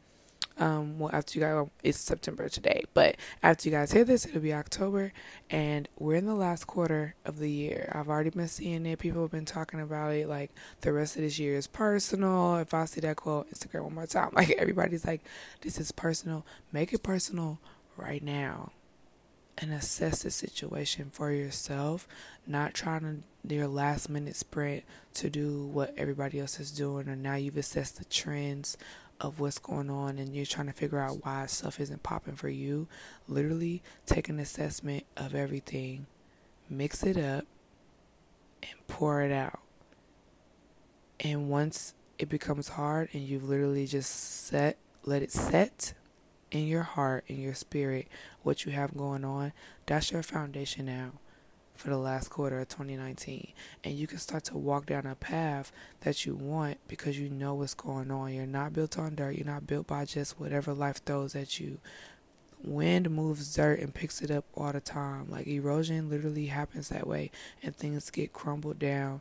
um, 0.59 1.01
well, 1.01 1.11
after 1.13 1.39
you 1.39 1.45
guys, 1.45 1.55
well, 1.55 1.71
it's 1.83 1.99
September 1.99 2.49
today, 2.49 2.85
but 2.95 3.17
after 3.43 3.69
you 3.69 3.75
guys 3.75 3.91
hear 3.91 4.05
this, 4.05 4.25
it'll 4.25 4.41
be 4.41 4.55
October, 4.55 5.13
and 5.51 5.89
we're 5.99 6.15
in 6.15 6.27
the 6.27 6.35
last 6.35 6.67
quarter 6.67 7.17
of 7.25 7.39
the 7.39 7.51
year. 7.51 7.91
I've 7.93 8.09
already 8.09 8.31
been 8.31 8.47
seeing 8.47 8.87
it. 8.87 9.01
People 9.01 9.23
have 9.23 9.33
been 9.33 9.45
talking 9.47 9.81
about 9.81 10.13
it. 10.15 10.29
Like 10.29 10.53
the 10.83 10.93
rest 10.93 11.17
of 11.17 11.23
this 11.23 11.41
year 11.41 11.57
is 11.57 11.67
personal. 11.67 12.57
If 12.57 12.73
I 12.73 12.85
see 12.85 13.01
that 13.01 13.17
quote, 13.17 13.51
Instagram 13.51 13.83
one 13.83 13.95
more 13.95 14.07
time. 14.07 14.31
Like 14.45 14.51
everybody's 14.53 15.07
like, 15.07 15.23
this 15.63 15.79
is 15.79 15.91
personal. 15.91 16.45
Make 16.73 16.93
it 16.93 17.03
personal 17.03 17.59
right 17.97 18.23
now, 18.23 18.73
and 19.59 19.73
assess 19.73 20.23
the 20.23 20.31
situation 20.31 21.11
for 21.13 21.31
yourself. 21.31 22.09
Not 22.47 22.75
trying 22.75 23.01
to 23.01 23.17
do 23.47 23.55
your 23.55 23.69
last 23.69 24.09
minute 24.09 24.37
sprint 24.37 24.85
to 25.15 25.31
do 25.31 25.67
what 25.67 25.95
everybody 25.97 26.41
else 26.41 26.59
is 26.59 26.71
doing, 26.71 27.09
or 27.09 27.17
now 27.17 27.37
you've 27.37 27.57
assessed 27.57 27.99
the 27.99 28.05
trends 28.05 28.77
of 29.21 29.39
what's 29.41 29.59
going 29.59 29.91
on 29.91 30.19
and 30.19 30.35
you're 30.35 30.45
trying 30.45 30.67
to 30.67 30.73
figure 30.73 30.99
out 30.99 31.25
why 31.25 31.47
stuff 31.47 31.79
isn't 31.81 32.03
popping 32.03 32.35
for 32.35 32.49
you, 32.49 32.89
literally 33.29 33.83
take 34.07 34.29
an 34.29 34.41
assessment 34.41 35.05
of 35.17 35.35
everything, 35.35 36.07
mix 36.69 37.03
it 37.03 37.17
up, 37.17 37.45
and 38.63 38.87
pour 38.89 39.23
it 39.23 39.33
out. 39.33 39.61
And 41.21 41.49
once 41.49 41.95
it 42.19 42.29
becomes 42.29 42.69
hard 42.69 43.09
and 43.13 43.23
you've 43.23 43.49
literally 43.49 43.87
just 43.87 44.11
set, 44.47 44.77
let 45.05 45.23
it 45.23 45.31
set 45.31 45.95
in 46.55 46.69
your 46.69 46.85
heart, 46.85 47.25
in 47.27 47.41
your 47.41 47.55
spirit, 47.55 48.07
what 48.43 48.65
you 48.65 48.71
have 48.71 48.97
going 48.97 49.25
on, 49.25 49.53
that's 49.87 50.13
your 50.13 50.23
foundation 50.23 50.87
now 50.87 51.11
for 51.75 51.91
the 51.91 51.99
last 51.99 52.31
quarter 52.31 52.61
of 52.61 52.69
2019 52.69 53.53
and 53.83 53.95
you 53.95 54.07
can 54.07 54.19
start 54.19 54.45
to 54.45 54.57
walk 54.57 54.87
down 54.87 55.05
a 55.05 55.15
path 55.17 55.73
that 56.03 56.25
you 56.25 56.33
want 56.33 56.79
because 56.87 57.19
you 57.19 57.29
know 57.29 57.55
what's 57.55 57.75
going 57.75 58.13
on. 58.13 58.33
You're 58.33 58.47
not 58.47 58.73
built 58.73 58.97
on 58.97 59.17
dirt. 59.17 59.35
You're 59.35 59.45
not 59.45 59.67
built 59.67 59.89
by 59.89 60.05
just 60.05 60.39
whatever 60.39 60.73
life 60.73 61.05
throws 61.05 61.35
at 61.35 61.59
you. 61.59 61.79
Wind 62.63 63.11
moves 63.11 63.53
dirt 63.57 63.81
and 63.81 63.93
picks 63.93 64.23
it 64.23 64.31
up 64.31 64.45
all 64.55 64.71
the 64.71 64.81
time. 64.81 65.29
Like 65.29 65.49
erosion 65.49 66.09
literally 66.09 66.47
happens 66.47 66.91
that 66.91 67.09
way 67.09 67.33
and 67.61 67.75
things 67.75 68.09
get 68.09 68.33
crumbled 68.33 68.79
down 68.79 69.21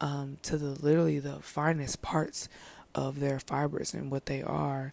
um, 0.00 0.38
to 0.42 0.58
the 0.58 0.70
literally 0.84 1.20
the 1.20 1.38
finest 1.40 2.02
parts 2.02 2.48
of 2.96 3.20
their 3.20 3.38
fibers 3.38 3.94
and 3.94 4.10
what 4.10 4.26
they 4.26 4.42
are 4.42 4.92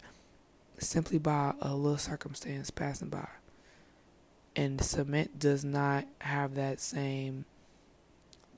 simply 0.80 1.18
by 1.18 1.54
a 1.60 1.74
little 1.74 1.98
circumstance 1.98 2.70
passing 2.70 3.08
by 3.08 3.28
and 4.56 4.82
cement 4.82 5.38
does 5.38 5.64
not 5.64 6.04
have 6.20 6.54
that 6.54 6.80
same 6.80 7.44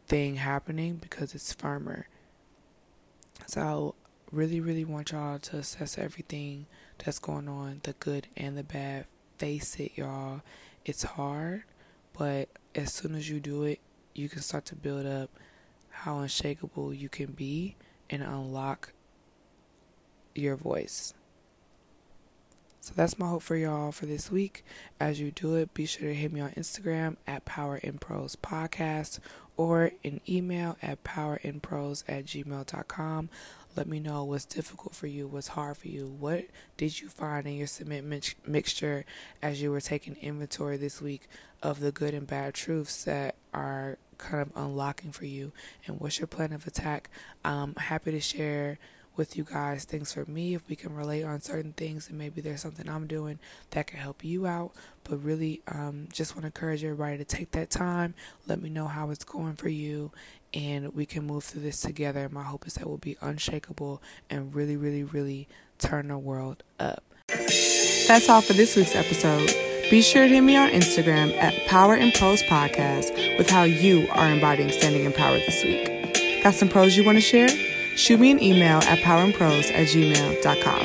thing 0.06 0.36
happening 0.36 0.96
because 0.96 1.34
it's 1.34 1.52
firmer. 1.52 2.08
So 3.46 3.94
really, 4.30 4.60
really 4.60 4.84
want 4.84 5.12
y'all 5.12 5.38
to 5.38 5.58
assess 5.58 5.98
everything 5.98 6.66
that's 7.04 7.18
going 7.18 7.48
on, 7.48 7.80
the 7.82 7.92
good 7.94 8.28
and 8.36 8.56
the 8.56 8.62
bad. 8.62 9.06
Face 9.38 9.76
it, 9.76 9.92
y'all. 9.96 10.42
It's 10.84 11.02
hard, 11.02 11.64
but 12.16 12.48
as 12.74 12.92
soon 12.92 13.14
as 13.14 13.28
you 13.28 13.40
do 13.40 13.64
it, 13.64 13.80
you 14.14 14.28
can 14.28 14.40
start 14.40 14.64
to 14.66 14.76
build 14.76 15.06
up 15.06 15.30
how 15.90 16.18
unshakable 16.20 16.94
you 16.94 17.08
can 17.08 17.32
be 17.32 17.76
and 18.08 18.22
unlock 18.22 18.92
your 20.34 20.56
voice. 20.56 21.14
So 22.82 22.94
that's 22.96 23.16
my 23.16 23.28
hope 23.28 23.42
for 23.42 23.54
y'all 23.54 23.92
for 23.92 24.06
this 24.06 24.28
week. 24.28 24.64
As 24.98 25.20
you 25.20 25.30
do 25.30 25.54
it, 25.54 25.72
be 25.72 25.86
sure 25.86 26.08
to 26.08 26.14
hit 26.14 26.32
me 26.32 26.40
on 26.40 26.50
Instagram 26.50 27.14
at 27.28 27.44
Power 27.44 27.76
in 27.76 27.98
Prose 27.98 28.34
Podcast 28.34 29.20
or 29.56 29.92
an 30.02 30.20
email 30.28 30.76
at 30.82 31.04
powerinprose 31.04 32.02
at 32.08 32.24
gmail.com. 32.24 33.28
Let 33.76 33.86
me 33.86 34.00
know 34.00 34.24
what's 34.24 34.44
difficult 34.44 34.96
for 34.96 35.06
you, 35.06 35.28
what's 35.28 35.46
hard 35.46 35.76
for 35.76 35.86
you. 35.86 36.08
What 36.18 36.46
did 36.76 37.00
you 37.00 37.08
find 37.08 37.46
in 37.46 37.54
your 37.54 37.68
cement 37.68 38.04
mix- 38.04 38.34
mixture 38.44 39.04
as 39.40 39.62
you 39.62 39.70
were 39.70 39.80
taking 39.80 40.16
inventory 40.16 40.76
this 40.76 41.00
week 41.00 41.28
of 41.62 41.78
the 41.78 41.92
good 41.92 42.14
and 42.14 42.26
bad 42.26 42.52
truths 42.52 43.04
that 43.04 43.36
are 43.54 43.96
kind 44.18 44.42
of 44.42 44.50
unlocking 44.56 45.12
for 45.12 45.24
you? 45.24 45.52
And 45.86 46.00
what's 46.00 46.18
your 46.18 46.26
plan 46.26 46.52
of 46.52 46.66
attack? 46.66 47.10
I'm 47.44 47.76
happy 47.76 48.10
to 48.10 48.20
share 48.20 48.78
with 49.16 49.36
you 49.36 49.44
guys 49.44 49.84
things 49.84 50.12
for 50.12 50.24
me 50.26 50.54
if 50.54 50.68
we 50.68 50.76
can 50.76 50.94
relate 50.94 51.22
on 51.22 51.40
certain 51.40 51.72
things 51.72 52.08
and 52.08 52.18
maybe 52.18 52.40
there's 52.40 52.60
something 52.60 52.88
I'm 52.88 53.06
doing 53.06 53.38
that 53.70 53.86
can 53.86 53.98
help 53.98 54.24
you 54.24 54.46
out. 54.46 54.72
But 55.04 55.22
really, 55.22 55.62
um, 55.68 56.08
just 56.12 56.34
want 56.34 56.42
to 56.42 56.46
encourage 56.46 56.84
everybody 56.84 57.18
to 57.18 57.24
take 57.24 57.50
that 57.52 57.70
time. 57.70 58.14
Let 58.46 58.62
me 58.62 58.70
know 58.70 58.86
how 58.86 59.10
it's 59.10 59.24
going 59.24 59.56
for 59.56 59.68
you, 59.68 60.12
and 60.54 60.94
we 60.94 61.06
can 61.06 61.26
move 61.26 61.44
through 61.44 61.62
this 61.62 61.80
together. 61.80 62.28
My 62.28 62.44
hope 62.44 62.66
is 62.66 62.74
that 62.74 62.86
we'll 62.86 62.98
be 62.98 63.16
unshakable 63.20 64.00
and 64.30 64.54
really, 64.54 64.76
really, 64.76 65.02
really 65.02 65.48
turn 65.78 66.08
the 66.08 66.18
world 66.18 66.62
up. 66.78 67.02
That's 67.28 68.28
all 68.28 68.42
for 68.42 68.52
this 68.52 68.76
week's 68.76 68.94
episode. 68.94 69.48
Be 69.90 70.00
sure 70.02 70.26
to 70.26 70.34
hit 70.34 70.40
me 70.40 70.56
on 70.56 70.70
Instagram 70.70 71.36
at 71.36 71.66
Power 71.66 71.96
in 71.96 72.12
Prose 72.12 72.42
Podcast 72.44 73.36
with 73.36 73.50
how 73.50 73.64
you 73.64 74.08
are 74.12 74.28
embodying 74.28 74.70
standing 74.70 75.04
in 75.04 75.12
power 75.12 75.36
this 75.38 75.64
week. 75.64 76.42
Got 76.42 76.54
some 76.54 76.68
prose 76.68 76.96
you 76.96 77.04
want 77.04 77.16
to 77.16 77.22
share? 77.22 77.48
Shoot 77.96 78.20
me 78.20 78.30
an 78.30 78.42
email 78.42 78.78
at 78.78 78.98
powerinprose 79.00 79.70
at 79.70 79.88
gmail.com. 79.88 80.80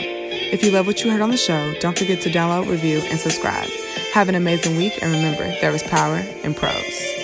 If 0.49 0.63
you 0.63 0.71
love 0.71 0.87
what 0.87 1.03
you 1.03 1.11
heard 1.11 1.21
on 1.21 1.29
the 1.29 1.37
show, 1.37 1.73
don't 1.79 1.97
forget 1.97 2.21
to 2.21 2.29
download, 2.29 2.69
review, 2.69 3.01
and 3.09 3.19
subscribe. 3.19 3.69
Have 4.13 4.29
an 4.29 4.35
amazing 4.35 4.77
week, 4.77 4.93
and 5.01 5.11
remember, 5.11 5.47
there 5.61 5.71
is 5.71 5.83
power 5.83 6.19
in 6.43 6.53
prose. 6.53 7.17